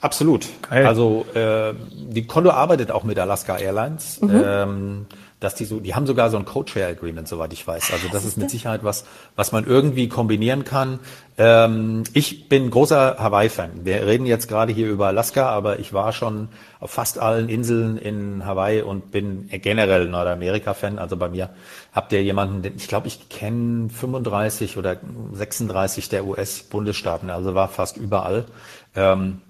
Absolut. 0.00 0.48
Geil. 0.68 0.86
Also 0.86 1.26
äh, 1.34 1.74
die 1.92 2.26
Condor 2.26 2.54
arbeitet 2.54 2.90
auch 2.90 3.04
mit 3.04 3.18
Alaska 3.18 3.58
Airlines. 3.58 4.20
Mhm. 4.20 4.42
Ähm, 4.44 5.06
dass 5.40 5.54
die 5.54 5.64
so, 5.64 5.80
die 5.80 5.94
haben 5.94 6.06
sogar 6.06 6.28
so 6.30 6.36
ein 6.36 6.44
Co-Share-Agreement, 6.44 7.26
soweit 7.26 7.52
ich 7.54 7.66
weiß. 7.66 7.92
Also 7.92 8.08
das 8.12 8.26
ist 8.26 8.36
mit 8.36 8.50
Sicherheit 8.50 8.84
was, 8.84 9.04
was 9.36 9.52
man 9.52 9.66
irgendwie 9.66 10.08
kombinieren 10.08 10.64
kann. 10.64 11.00
Ähm, 11.38 12.04
ich 12.12 12.50
bin 12.50 12.70
großer 12.70 13.16
Hawaii-Fan. 13.18 13.84
Wir 13.84 14.06
reden 14.06 14.26
jetzt 14.26 14.48
gerade 14.48 14.72
hier 14.72 14.88
über 14.88 15.08
Alaska, 15.08 15.48
aber 15.48 15.78
ich 15.78 15.94
war 15.94 16.12
schon 16.12 16.48
auf 16.78 16.90
fast 16.90 17.18
allen 17.18 17.48
Inseln 17.48 17.96
in 17.96 18.44
Hawaii 18.44 18.82
und 18.82 19.10
bin 19.10 19.48
generell 19.50 20.08
Nordamerika-Fan. 20.08 20.98
Also 20.98 21.16
bei 21.16 21.30
mir 21.30 21.48
habt 21.92 22.12
ihr 22.12 22.22
jemanden, 22.22 22.74
ich 22.76 22.86
glaube, 22.86 23.06
ich 23.06 23.30
kenne 23.30 23.88
35 23.88 24.76
oder 24.76 24.98
36 25.32 26.10
der 26.10 26.26
US-Bundesstaaten, 26.26 27.30
also 27.30 27.54
war 27.54 27.68
fast 27.68 27.96
überall. 27.96 28.44
Ähm, 28.94 29.40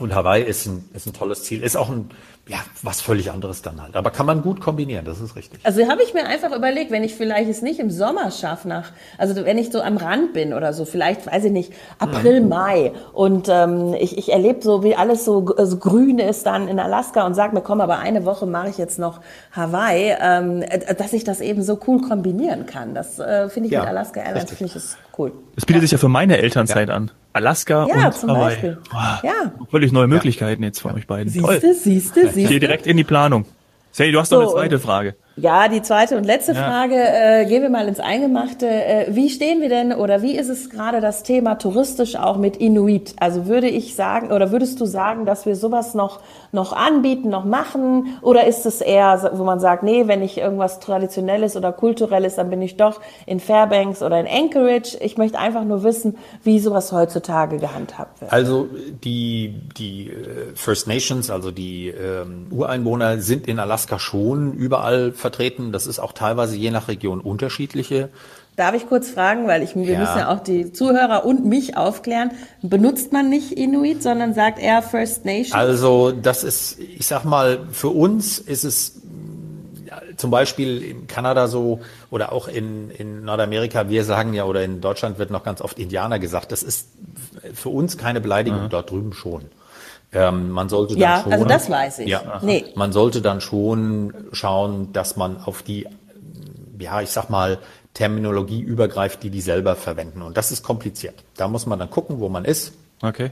und 0.00 0.14
Hawaii 0.14 0.42
ist 0.42 0.66
ein, 0.66 0.88
ist 0.94 1.06
ein 1.06 1.12
tolles 1.12 1.44
Ziel, 1.44 1.62
ist 1.62 1.76
auch 1.76 1.90
ein 1.90 2.10
ja, 2.50 2.58
was 2.82 3.00
völlig 3.00 3.30
anderes 3.30 3.62
dann 3.62 3.80
halt. 3.80 3.94
Aber 3.94 4.10
kann 4.10 4.26
man 4.26 4.42
gut 4.42 4.60
kombinieren, 4.60 5.04
das 5.04 5.20
ist 5.20 5.36
richtig. 5.36 5.60
Also 5.62 5.86
habe 5.86 6.02
ich 6.02 6.14
mir 6.14 6.26
einfach 6.26 6.50
überlegt, 6.50 6.90
wenn 6.90 7.04
ich 7.04 7.14
vielleicht 7.14 7.48
es 7.48 7.62
nicht 7.62 7.78
im 7.78 7.90
Sommer 7.90 8.32
schaffe, 8.32 8.66
nach, 8.66 8.90
also 9.18 9.44
wenn 9.44 9.56
ich 9.56 9.70
so 9.70 9.80
am 9.80 9.96
Rand 9.96 10.32
bin 10.32 10.52
oder 10.52 10.72
so, 10.72 10.84
vielleicht, 10.84 11.30
weiß 11.30 11.44
ich 11.44 11.52
nicht, 11.52 11.72
April, 12.00 12.40
Mai 12.40 12.92
und 13.12 13.48
ähm, 13.48 13.94
ich, 13.94 14.18
ich 14.18 14.32
erlebe 14.32 14.62
so, 14.62 14.82
wie 14.82 14.96
alles 14.96 15.24
so, 15.24 15.54
so 15.56 15.76
grün 15.76 16.18
ist 16.18 16.44
dann 16.44 16.66
in 16.66 16.80
Alaska 16.80 17.24
und 17.24 17.34
sage 17.34 17.54
mir, 17.54 17.60
komm, 17.60 17.80
aber 17.80 18.00
eine 18.00 18.24
Woche 18.24 18.46
mache 18.46 18.70
ich 18.70 18.78
jetzt 18.78 18.98
noch 18.98 19.20
Hawaii, 19.52 20.16
ähm, 20.20 20.64
dass 20.98 21.12
ich 21.12 21.22
das 21.22 21.40
eben 21.40 21.62
so 21.62 21.78
cool 21.86 22.00
kombinieren 22.00 22.66
kann. 22.66 22.94
Das 22.94 23.20
äh, 23.20 23.48
finde 23.48 23.68
ich 23.68 23.72
ja, 23.72 23.80
mit 23.80 23.90
Alaska 23.90 24.20
Airlines, 24.22 24.50
finde 24.50 24.64
ich 24.64 24.72
das 24.72 24.96
cool. 25.16 25.32
Das 25.54 25.66
bietet 25.66 25.82
ja. 25.82 25.86
sich 25.86 25.92
ja 25.92 25.98
für 25.98 26.08
meine 26.08 26.38
Elternzeit 26.38 26.88
ja. 26.88 26.96
an. 26.96 27.12
Alaska 27.32 27.86
ja, 27.86 28.06
und 28.06 28.14
zum 28.14 28.30
Hawaii. 28.30 28.54
Beispiel. 28.54 28.78
Ja. 28.92 29.52
Völlig 29.70 29.92
neue 29.92 30.08
Möglichkeiten 30.08 30.62
jetzt 30.62 30.80
für 30.80 30.92
euch 30.92 31.06
beiden. 31.06 31.30
Siehste, 31.30 31.74
siehste, 31.74 32.22
siehste. 32.22 32.40
Ich 32.40 32.48
gehe 32.48 32.60
direkt 32.60 32.86
in 32.86 32.96
die 32.96 33.04
Planung. 33.04 33.44
Sally, 33.92 34.12
du 34.12 34.20
hast 34.20 34.30
so, 34.30 34.36
noch 34.36 34.48
eine 34.48 34.52
zweite 34.52 34.78
Frage. 34.78 35.16
Ja, 35.40 35.68
die 35.68 35.80
zweite 35.80 36.18
und 36.18 36.24
letzte 36.24 36.52
ja. 36.52 36.62
Frage, 36.62 36.96
äh, 36.96 37.46
gehen 37.46 37.62
wir 37.62 37.70
mal 37.70 37.88
ins 37.88 37.98
Eingemachte. 37.98 38.68
Äh, 38.68 39.06
wie 39.10 39.30
stehen 39.30 39.62
wir 39.62 39.70
denn 39.70 39.92
oder 39.92 40.20
wie 40.20 40.36
ist 40.36 40.50
es 40.50 40.68
gerade 40.68 41.00
das 41.00 41.22
Thema 41.22 41.54
touristisch 41.54 42.16
auch 42.16 42.36
mit 42.36 42.58
Inuit? 42.58 43.14
Also 43.18 43.46
würde 43.46 43.68
ich 43.68 43.94
sagen, 43.94 44.32
oder 44.32 44.50
würdest 44.50 44.80
du 44.80 44.84
sagen, 44.84 45.24
dass 45.24 45.46
wir 45.46 45.56
sowas 45.56 45.94
noch, 45.94 46.20
noch 46.52 46.74
anbieten, 46.74 47.30
noch 47.30 47.46
machen? 47.46 48.18
Oder 48.20 48.46
ist 48.46 48.66
es 48.66 48.82
eher, 48.82 49.30
wo 49.34 49.44
man 49.44 49.60
sagt, 49.60 49.82
nee, 49.82 50.06
wenn 50.08 50.22
ich 50.22 50.36
irgendwas 50.36 50.78
Traditionelles 50.78 51.56
oder 51.56 51.72
Kulturelles, 51.72 52.36
dann 52.36 52.50
bin 52.50 52.60
ich 52.60 52.76
doch 52.76 53.00
in 53.24 53.40
Fairbanks 53.40 54.02
oder 54.02 54.20
in 54.20 54.26
Anchorage. 54.26 54.98
Ich 55.00 55.16
möchte 55.16 55.38
einfach 55.38 55.64
nur 55.64 55.82
wissen, 55.84 56.18
wie 56.44 56.60
sowas 56.60 56.92
heutzutage 56.92 57.56
gehandhabt 57.58 58.20
wird. 58.20 58.30
Also 58.30 58.68
die, 59.02 59.54
die 59.78 60.10
äh, 60.10 60.54
First 60.54 60.86
Nations, 60.86 61.30
also 61.30 61.50
die 61.50 61.88
ähm, 61.88 62.48
Ureinwohner 62.50 63.20
sind 63.20 63.48
in 63.48 63.58
Alaska 63.58 63.98
schon 63.98 64.52
überall 64.52 65.12
vertreten 65.12 65.29
vertreten. 65.30 65.72
Das 65.72 65.86
ist 65.86 65.98
auch 65.98 66.12
teilweise 66.12 66.56
je 66.56 66.70
nach 66.70 66.88
Region 66.88 67.20
unterschiedliche. 67.20 68.08
Darf 68.56 68.74
ich 68.74 68.88
kurz 68.88 69.08
fragen, 69.08 69.46
weil 69.46 69.62
ich, 69.62 69.74
wir 69.76 69.84
ja. 69.84 70.00
müssen 70.00 70.18
ja 70.18 70.28
auch 70.28 70.40
die 70.40 70.72
Zuhörer 70.72 71.24
und 71.24 71.46
mich 71.46 71.76
aufklären. 71.76 72.32
Benutzt 72.62 73.12
man 73.12 73.30
nicht 73.30 73.52
Inuit, 73.52 74.02
sondern 74.02 74.34
sagt 74.34 74.58
eher 74.58 74.82
First 74.82 75.24
Nation? 75.24 75.58
Also 75.58 76.10
das 76.10 76.44
ist, 76.44 76.78
ich 76.78 77.06
sag 77.06 77.24
mal, 77.24 77.60
für 77.70 77.88
uns 77.88 78.38
ist 78.38 78.64
es 78.64 79.00
zum 80.16 80.30
Beispiel 80.30 80.82
in 80.82 81.06
Kanada 81.06 81.48
so 81.48 81.80
oder 82.10 82.32
auch 82.32 82.48
in, 82.48 82.90
in 82.90 83.24
Nordamerika, 83.24 83.88
wir 83.88 84.04
sagen 84.04 84.34
ja, 84.34 84.44
oder 84.44 84.62
in 84.62 84.80
Deutschland 84.80 85.18
wird 85.18 85.30
noch 85.30 85.44
ganz 85.44 85.62
oft 85.62 85.78
Indianer 85.78 86.18
gesagt. 86.18 86.52
Das 86.52 86.62
ist 86.62 86.88
für 87.54 87.70
uns 87.70 87.96
keine 87.96 88.20
Beleidigung, 88.20 88.64
mhm. 88.64 88.68
dort 88.68 88.90
drüben 88.90 89.14
schon. 89.14 89.46
Ähm, 90.12 90.50
man 90.50 90.68
sollte 90.68 90.94
dann 90.94 91.02
ja, 91.02 91.20
schon, 91.22 91.32
also 91.32 91.44
das 91.44 91.70
weiß 91.70 92.00
ich. 92.00 92.08
Ja, 92.08 92.40
nee. 92.42 92.64
Man 92.74 92.92
sollte 92.92 93.22
dann 93.22 93.40
schon 93.40 94.12
schauen, 94.32 94.92
dass 94.92 95.16
man 95.16 95.36
auf 95.38 95.62
die, 95.62 95.86
ja, 96.78 97.00
ich 97.00 97.10
sag 97.10 97.30
mal, 97.30 97.58
Terminologie 97.94 98.60
übergreift, 98.60 99.22
die 99.22 99.30
die 99.30 99.40
selber 99.40 99.76
verwenden. 99.76 100.22
Und 100.22 100.36
das 100.36 100.52
ist 100.52 100.62
kompliziert. 100.62 101.14
Da 101.36 101.48
muss 101.48 101.66
man 101.66 101.78
dann 101.78 101.90
gucken, 101.90 102.20
wo 102.20 102.28
man 102.28 102.44
ist. 102.44 102.72
Okay. 103.02 103.30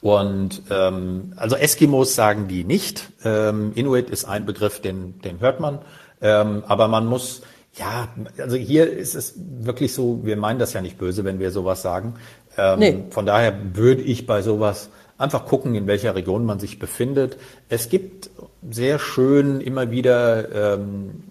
Und 0.00 0.62
ähm, 0.70 1.34
also 1.36 1.56
Eskimos 1.56 2.14
sagen 2.14 2.48
die 2.48 2.64
nicht. 2.64 3.08
Ähm, 3.24 3.72
Inuit 3.74 4.10
ist 4.10 4.24
ein 4.24 4.46
Begriff, 4.46 4.80
den, 4.80 5.20
den 5.20 5.40
hört 5.40 5.60
man. 5.60 5.80
Ähm, 6.22 6.64
aber 6.66 6.88
man 6.88 7.06
muss, 7.06 7.42
ja, 7.74 8.08
also 8.38 8.56
hier 8.56 8.90
ist 8.90 9.14
es 9.14 9.34
wirklich 9.36 9.92
so, 9.92 10.20
wir 10.24 10.36
meinen 10.36 10.58
das 10.58 10.72
ja 10.72 10.80
nicht 10.80 10.98
böse, 10.98 11.24
wenn 11.24 11.38
wir 11.38 11.50
sowas 11.50 11.82
sagen. 11.82 12.14
Ähm, 12.56 12.78
nee. 12.78 13.04
Von 13.10 13.26
daher 13.26 13.54
würde 13.74 14.02
ich 14.02 14.26
bei 14.26 14.42
sowas 14.42 14.88
Einfach 15.20 15.44
gucken, 15.44 15.74
in 15.74 15.86
welcher 15.86 16.14
Region 16.14 16.46
man 16.46 16.58
sich 16.58 16.78
befindet. 16.78 17.36
Es 17.68 17.90
gibt 17.90 18.30
sehr 18.70 18.98
schön 18.98 19.60
immer 19.60 19.90
wieder 19.90 20.78
ähm, 20.78 21.24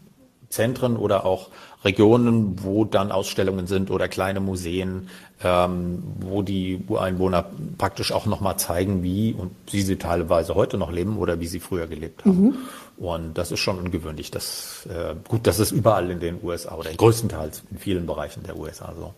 Zentren 0.49 0.95
oder 0.95 1.25
auch 1.25 1.49
Regionen, 1.83 2.63
wo 2.63 2.85
dann 2.85 3.11
Ausstellungen 3.11 3.65
sind 3.65 3.89
oder 3.89 4.07
kleine 4.07 4.41
Museen, 4.41 5.09
ähm, 5.43 6.03
wo 6.19 6.43
die 6.43 6.83
Ureinwohner 6.87 7.45
praktisch 7.79 8.11
auch 8.11 8.27
nochmal 8.27 8.57
zeigen, 8.57 9.01
wie 9.01 9.33
und 9.33 9.49
wie 9.71 9.81
sie 9.81 9.95
teilweise 9.95 10.53
heute 10.53 10.77
noch 10.77 10.91
leben 10.91 11.17
oder 11.17 11.39
wie 11.39 11.47
sie 11.47 11.59
früher 11.59 11.87
gelebt 11.87 12.25
haben. 12.25 12.41
Mhm. 12.43 12.55
Und 12.97 13.39
das 13.39 13.51
ist 13.51 13.59
schon 13.59 13.79
ungewöhnlich. 13.79 14.29
Das, 14.29 14.87
äh, 14.87 15.15
gut, 15.27 15.47
das 15.47 15.57
ist 15.57 15.71
überall 15.71 16.11
in 16.11 16.19
den 16.19 16.37
USA 16.43 16.75
oder 16.75 16.91
größtenteils 16.93 17.63
in 17.71 17.79
vielen 17.79 18.05
Bereichen 18.05 18.43
der 18.43 18.55
USA 18.55 18.93
so. 18.95 19.15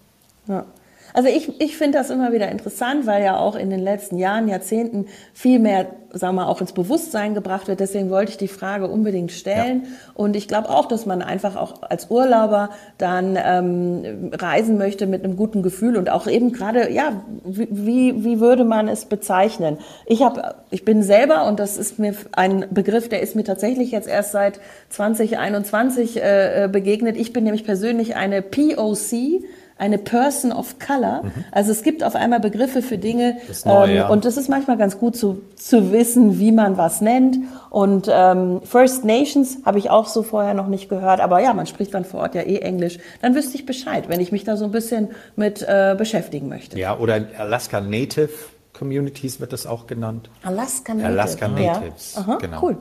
Ja. 0.48 0.66
Also 1.14 1.30
ich, 1.30 1.60
ich 1.62 1.78
finde 1.78 1.98
das 1.98 2.10
immer 2.10 2.32
wieder 2.32 2.50
interessant, 2.50 3.06
weil 3.06 3.24
ja 3.24 3.38
auch 3.38 3.56
in 3.56 3.70
den 3.70 3.80
letzten 3.80 4.18
Jahren, 4.18 4.48
Jahrzehnten 4.48 5.08
viel 5.34 5.60
mehr, 5.60 5.88
sagen 6.14 6.36
wir, 6.36 6.48
auch 6.48 6.62
ins 6.62 6.74
Bewusstsein 6.74 7.34
gebracht 7.34 7.68
wird. 7.68 7.80
Deswegen 7.80 8.10
wollte 8.10 8.32
ich 8.32 8.38
die 8.38 8.48
Frage 8.48 8.88
unbedingt 8.88 9.32
stellen. 9.32 9.84
Ja. 9.84 9.90
Und 10.14 10.36
ich 10.36 10.48
glaube 10.48 10.70
auch, 10.70 10.86
dass 10.86 11.06
man 11.06 11.22
einfach 11.22 11.56
auch 11.56 11.82
als 11.84 12.10
Urlauber 12.10 12.70
dann 12.98 13.38
ähm, 13.42 14.32
reisen 14.34 14.78
möchte 14.78 15.08
mit 15.08 15.24
einem 15.24 15.36
guten 15.36 15.64
Gefühl 15.64 15.98
und 15.98 16.10
auch 16.10 16.28
eben 16.28 16.52
gerade, 16.52 16.92
ja, 16.92 17.24
wie, 17.44 18.24
wie 18.24 18.40
würde 18.40 18.64
man 18.64 18.88
es 18.88 19.06
bezeichnen? 19.06 19.78
Ich 20.06 20.22
habe, 20.22 20.56
ich 20.70 20.86
bin 20.86 21.04
selber 21.04 21.48
und 21.48 21.60
das 21.60 21.78
ist 21.78 22.00
mir 22.00 22.16
ein 22.34 22.66
Begriff, 22.72 23.10
der 23.10 23.22
ist 23.22 23.36
mir 23.36 23.44
tatsächlich 23.44 23.92
jetzt 23.92 24.08
erst 24.08 24.32
seit 24.32 24.60
2021 24.90 26.18
äh, 26.18 26.70
begegnet. 26.72 27.18
Ich 27.18 27.34
bin 27.34 27.44
nämlich 27.44 27.64
persönlich 27.64 28.16
eine 28.16 28.42
POC 28.42 29.44
eine 29.82 29.98
Person 29.98 30.52
of 30.52 30.76
Color. 30.78 31.24
Mhm. 31.24 31.44
Also 31.52 31.72
es 31.72 31.82
gibt 31.82 32.04
auf 32.04 32.14
einmal 32.14 32.40
Begriffe 32.40 32.84
für 32.84 33.00
Dinge 33.00 33.38
das 33.48 33.66
neu, 33.66 33.90
ähm, 33.90 33.96
ja. 33.96 34.08
und 34.10 34.26
das 34.26 34.38
ist 34.38 34.48
manchmal 34.48 34.78
ganz 34.78 35.00
gut 35.00 35.16
zu, 35.16 35.42
zu 35.56 35.92
wissen, 35.92 36.38
wie 36.38 36.52
man 36.52 36.78
was 36.78 37.02
nennt. 37.02 37.38
Und 37.72 38.08
ähm, 38.12 38.62
First 38.64 39.06
Nations 39.06 39.58
habe 39.66 39.80
ich 39.80 39.90
auch 39.90 40.08
so 40.08 40.22
vorher 40.22 40.54
noch 40.54 40.68
nicht 40.68 40.88
gehört, 40.88 41.20
aber 41.20 41.42
ja, 41.42 41.56
man 41.56 41.66
spricht 41.66 41.96
dann 41.96 42.06
vor 42.06 42.20
Ort 42.20 42.36
ja 42.36 42.42
eh 42.44 42.60
Englisch. 42.60 43.00
Dann 43.24 43.34
wüsste 43.34 43.56
ich 43.56 43.66
Bescheid, 43.66 44.08
wenn 44.08 44.20
ich 44.22 44.32
mich 44.32 44.44
da 44.44 44.56
so 44.56 44.66
ein 44.66 44.72
bisschen 44.72 45.10
mit 45.36 45.66
äh, 45.68 45.96
beschäftigen 45.98 46.48
möchte. 46.48 46.78
Ja, 46.78 46.96
oder 47.00 47.20
Alaska 47.40 47.82
Native 47.82 48.30
Communities 48.74 49.40
wird 49.40 49.52
das 49.52 49.66
auch 49.66 49.88
genannt. 49.88 50.30
Alaska 50.44 50.94
Native. 50.94 51.08
Alaska 51.08 51.48
Natives, 51.48 52.14
ja. 52.16 52.22
Aha, 52.22 52.38
genau. 52.40 52.62
Cool. 52.62 52.78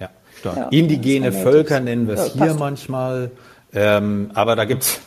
Ja. 0.00 0.10
ja 0.44 0.68
Indigene 0.70 1.30
Völker 1.30 1.78
nennen 1.78 2.08
wir 2.08 2.14
es 2.14 2.32
hier 2.32 2.54
manchmal. 2.54 3.30
Ähm, 3.72 4.30
aber 4.34 4.56
da 4.56 4.64
gibt's 4.64 5.00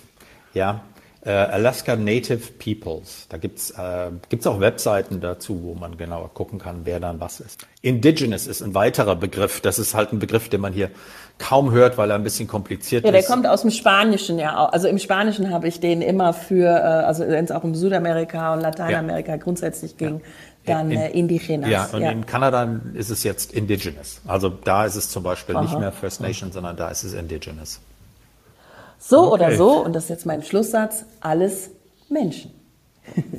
ja, 0.53 0.81
äh, 1.27 1.31
Alaska 1.31 1.97
Native 1.97 2.53
Peoples. 2.57 3.27
Da 3.29 3.37
gibt's 3.37 3.71
äh, 3.71 4.11
gibt's 4.29 4.47
auch 4.47 4.61
Webseiten 4.61 5.19
dazu, 5.19 5.61
wo 5.61 5.73
man 5.73 5.97
genauer 5.97 6.33
gucken 6.33 6.57
kann, 6.57 6.81
wer 6.85 7.01
dann 7.01 7.19
was 7.19 7.41
ist. 7.41 7.67
Indigenous 7.81 8.47
ist 8.47 8.61
ein 8.61 8.73
weiterer 8.73 9.17
Begriff. 9.17 9.59
Das 9.59 9.77
ist 9.77 9.93
halt 9.93 10.13
ein 10.13 10.19
Begriff, 10.19 10.47
den 10.47 10.61
man 10.61 10.71
hier 10.71 10.89
kaum 11.37 11.71
hört, 11.71 11.97
weil 11.97 12.09
er 12.11 12.15
ein 12.15 12.23
bisschen 12.23 12.47
kompliziert 12.47 13.03
ja, 13.03 13.09
ist. 13.09 13.15
Ja, 13.15 13.21
der 13.21 13.29
kommt 13.29 13.45
aus 13.45 13.61
dem 13.61 13.71
Spanischen 13.71 14.39
ja 14.39 14.57
auch. 14.57 14.71
Also 14.71 14.87
im 14.87 14.99
Spanischen 14.99 15.51
habe 15.51 15.67
ich 15.67 15.81
den 15.81 16.01
immer 16.01 16.31
für, 16.33 16.65
äh, 16.65 17.05
also 17.05 17.27
wenn 17.27 17.43
es 17.43 17.51
auch 17.51 17.65
um 17.65 17.75
Südamerika 17.75 18.53
und 18.53 18.61
Lateinamerika 18.61 19.31
ja. 19.31 19.37
grundsätzlich 19.37 19.97
ging, 19.97 20.21
ja. 20.65 20.75
dann 20.77 20.91
in, 20.91 20.97
äh, 20.97 21.09
Indigenas. 21.09 21.69
Ja, 21.69 21.89
und 21.91 22.03
in 22.03 22.25
Kanada 22.25 22.79
ist 22.93 23.09
es 23.09 23.23
jetzt 23.23 23.51
Indigenous. 23.51 24.21
Also 24.25 24.47
da 24.49 24.85
ist 24.85 24.95
es 24.95 25.09
zum 25.09 25.23
Beispiel 25.23 25.57
Aha. 25.57 25.63
nicht 25.63 25.77
mehr 25.77 25.91
First 25.91 26.21
Nation, 26.21 26.53
sondern 26.53 26.77
da 26.77 26.87
ist 26.87 27.03
es 27.03 27.13
Indigenous. 27.13 27.81
So 28.99 29.31
okay. 29.31 29.33
oder 29.33 29.55
so, 29.55 29.83
und 29.83 29.93
das 29.93 30.03
ist 30.03 30.09
jetzt 30.09 30.25
mein 30.25 30.43
Schlusssatz, 30.43 31.05
alles 31.19 31.69
Menschen. 32.09 32.51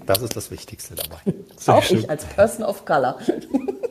Das 0.07 0.23
ist 0.23 0.35
das 0.35 0.51
Wichtigste 0.51 0.94
dabei. 0.94 1.18
Sehr 1.57 1.75
Auch 1.75 1.83
schön. 1.83 1.99
ich 1.99 2.11
als 2.11 2.25
Person 2.25 2.64
of 2.64 2.85
Color. 2.85 3.18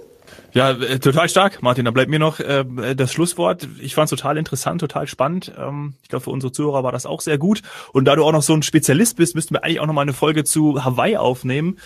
Ja, 0.53 0.71
äh, 0.71 0.99
total 0.99 1.29
stark, 1.29 1.61
Martin. 1.61 1.85
Da 1.85 1.91
bleibt 1.91 2.09
mir 2.09 2.19
noch 2.19 2.39
äh, 2.39 2.65
das 2.95 3.11
Schlusswort. 3.11 3.67
Ich 3.79 3.95
fand 3.95 4.11
es 4.11 4.17
total 4.17 4.37
interessant, 4.37 4.81
total 4.81 5.07
spannend. 5.07 5.51
Ähm, 5.57 5.93
ich 6.03 6.09
glaube, 6.09 6.23
für 6.23 6.31
unsere 6.31 6.51
Zuhörer 6.51 6.83
war 6.83 6.91
das 6.91 7.05
auch 7.05 7.21
sehr 7.21 7.37
gut. 7.37 7.61
Und 7.93 8.05
da 8.05 8.15
du 8.15 8.23
auch 8.23 8.31
noch 8.31 8.41
so 8.41 8.53
ein 8.53 8.63
Spezialist 8.63 9.17
bist, 9.17 9.35
müssten 9.35 9.53
wir 9.53 9.63
eigentlich 9.63 9.79
auch 9.79 9.85
noch 9.85 9.93
mal 9.93 10.01
eine 10.01 10.13
Folge 10.13 10.43
zu 10.43 10.83
Hawaii 10.83 11.17
aufnehmen. 11.17 11.77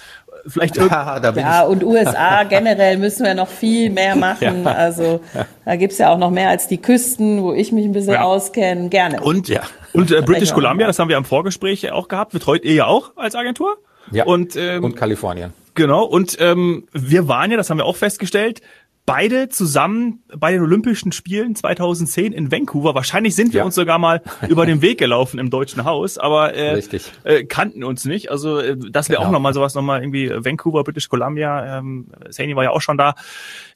Vielleicht 0.47 0.77
ja, 0.77 1.19
ja 1.35 1.63
und 1.63 1.83
USA 1.83 2.43
generell 2.49 2.97
müssen 2.97 3.25
wir 3.25 3.35
noch 3.35 3.47
viel 3.47 3.89
mehr 3.89 4.15
machen. 4.15 4.63
Ja. 4.63 4.71
Also 4.71 5.21
da 5.65 5.75
gibt's 5.75 5.97
ja 5.97 6.11
auch 6.11 6.17
noch 6.17 6.31
mehr 6.31 6.49
als 6.49 6.67
die 6.67 6.77
Küsten, 6.79 7.43
wo 7.43 7.53
ich 7.53 7.71
mich 7.71 7.85
ein 7.85 7.91
bisschen 7.91 8.13
ja. 8.13 8.23
auskenne. 8.23 8.89
Gerne. 8.89 9.21
Und 9.21 9.49
ja. 9.49 9.61
Und 9.93 10.11
äh, 10.11 10.21
British 10.21 10.53
Columbia, 10.53 10.87
das 10.87 10.97
haben 10.99 11.09
wir 11.09 11.17
am 11.17 11.25
Vorgespräch 11.25 11.91
auch 11.91 12.07
gehabt, 12.07 12.31
betreut 12.31 12.63
ihr 12.63 12.73
ja 12.73 12.85
auch 12.85 13.11
als 13.17 13.35
Agentur? 13.35 13.77
Ja. 14.11 14.25
Und, 14.25 14.55
ähm, 14.55 14.83
und 14.83 14.95
Kalifornien. 14.95 15.53
Genau, 15.73 16.03
und 16.03 16.37
ähm, 16.39 16.87
wir 16.91 17.27
waren 17.27 17.51
ja, 17.51 17.57
das 17.57 17.69
haben 17.69 17.77
wir 17.77 17.85
auch 17.85 17.95
festgestellt, 17.95 18.61
beide 19.05 19.49
zusammen 19.49 20.23
bei 20.37 20.51
den 20.51 20.61
Olympischen 20.61 21.11
Spielen 21.11 21.55
2010 21.55 22.33
in 22.33 22.51
Vancouver. 22.51 22.93
Wahrscheinlich 22.95 23.35
sind 23.35 23.53
wir 23.53 23.59
ja. 23.59 23.65
uns 23.65 23.75
sogar 23.75 23.97
mal 23.97 24.21
über 24.47 24.65
den 24.65 24.81
Weg 24.81 24.99
gelaufen 24.99 25.39
im 25.39 25.49
Deutschen 25.49 25.83
Haus, 25.83 26.17
aber 26.17 26.53
äh. 26.53 26.81
Äh, 27.23 27.45
kannten 27.45 27.83
uns 27.83 28.05
nicht. 28.05 28.31
Also 28.31 28.59
äh, 28.59 28.77
das 28.77 29.09
wäre 29.09 29.17
genau. 29.17 29.29
auch 29.29 29.33
nochmal 29.33 29.53
sowas, 29.53 29.75
nochmal 29.75 30.01
irgendwie 30.01 30.29
Vancouver, 30.29 30.83
British 30.83 31.09
Columbia. 31.09 31.79
Ähm, 31.79 32.07
Saini 32.29 32.55
war 32.55 32.63
ja 32.63 32.71
auch 32.71 32.81
schon 32.81 32.97
da. 32.97 33.15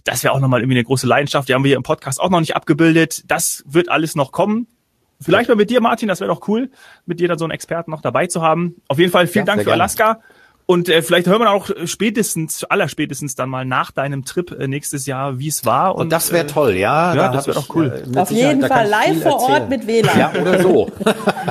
Das 0.03 0.23
wäre 0.23 0.33
auch 0.33 0.39
nochmal 0.39 0.61
irgendwie 0.61 0.77
eine 0.77 0.85
große 0.85 1.07
Leidenschaft. 1.07 1.49
Die 1.49 1.53
haben 1.53 1.63
wir 1.63 1.69
hier 1.69 1.77
im 1.77 1.83
Podcast 1.83 2.21
auch 2.21 2.29
noch 2.29 2.39
nicht 2.39 2.55
abgebildet. 2.55 3.23
Das 3.27 3.63
wird 3.67 3.89
alles 3.89 4.15
noch 4.15 4.31
kommen. 4.31 4.67
Vielleicht 5.19 5.49
mal 5.49 5.55
mit 5.55 5.69
dir, 5.69 5.81
Martin, 5.81 6.09
das 6.09 6.19
wäre 6.19 6.29
doch 6.29 6.47
cool, 6.49 6.69
mit 7.05 7.21
dir 7.21 7.29
da 7.29 7.37
so 7.37 7.45
einen 7.45 7.51
Experten 7.51 7.89
noch 7.89 8.01
dabei 8.01 8.27
zu 8.27 8.41
haben. 8.41 8.75
Auf 8.89 8.99
jeden 8.99 9.11
Fall 9.11 9.27
vielen 9.27 9.45
ja, 9.45 9.53
Dank 9.53 9.61
für 9.61 9.65
gerne. 9.65 9.81
Alaska. 9.81 10.19
Und 10.67 10.89
äh, 10.89 11.03
vielleicht 11.03 11.27
hören 11.27 11.41
wir 11.41 11.51
auch 11.51 11.69
spätestens, 11.85 12.63
allerspätestens 12.63 13.35
dann 13.35 13.49
mal 13.49 13.65
nach 13.65 13.91
deinem 13.91 14.25
Trip 14.25 14.51
äh, 14.51 14.67
nächstes 14.67 15.05
Jahr, 15.05 15.37
wie 15.37 15.47
es 15.47 15.63
war. 15.63 15.95
Und, 15.95 16.03
und 16.03 16.09
das 16.09 16.31
wäre 16.31 16.45
äh, 16.45 16.47
toll, 16.47 16.73
ja. 16.73 17.13
Ja, 17.13 17.27
da 17.27 17.33
das 17.33 17.47
wäre 17.47 17.59
doch 17.59 17.75
cool. 17.75 18.03
Äh, 18.13 18.17
Auf 18.17 18.31
jeden 18.31 18.65
Fall 18.65 18.87
live 18.87 19.21
vor 19.21 19.41
Ort 19.41 19.69
mit 19.69 19.85
WLAN. 19.85 20.17
Ja, 20.17 20.33
oder 20.39 20.61
so. 20.61 20.91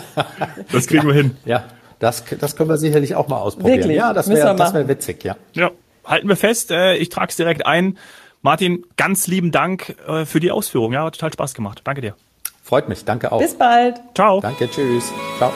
das 0.72 0.88
kriegen 0.88 1.07
wir 1.07 1.14
hin. 1.14 1.37
Ja, 1.44 1.64
das, 2.00 2.24
das 2.40 2.57
können 2.57 2.68
wir 2.68 2.77
sicherlich 2.77 3.14
auch 3.14 3.29
mal 3.29 3.38
ausprobieren. 3.38 3.79
Wirklich? 3.79 3.96
Ja, 3.96 4.12
das 4.12 4.29
wäre 4.29 4.57
das 4.57 4.74
wär 4.74 4.88
witzig, 4.88 5.22
ja. 5.22 5.37
Ja, 5.53 5.70
halten 6.05 6.29
wir 6.29 6.37
fest. 6.37 6.72
Äh, 6.72 6.96
ich 6.96 7.09
trage 7.09 7.31
es 7.31 7.37
direkt 7.37 7.66
ein. 7.66 7.98
Martin, 8.42 8.85
ganz 8.96 9.29
lieben 9.29 9.53
Dank 9.53 9.96
äh, 10.09 10.27
für 10.27 10.40
die 10.40 10.50
Ausführung. 10.50 10.92
Ja, 10.92 11.05
hat 11.05 11.14
total 11.14 11.33
Spaß 11.33 11.55
gemacht. 11.55 11.83
Danke 11.85 12.00
dir. 12.00 12.14
Freut 12.62 12.88
mich, 12.88 13.05
danke 13.05 13.31
auch. 13.31 13.38
Bis 13.38 13.55
bald. 13.55 14.00
Ciao. 14.14 14.40
Danke, 14.40 14.68
tschüss. 14.68 15.12
Ciao. 15.38 15.53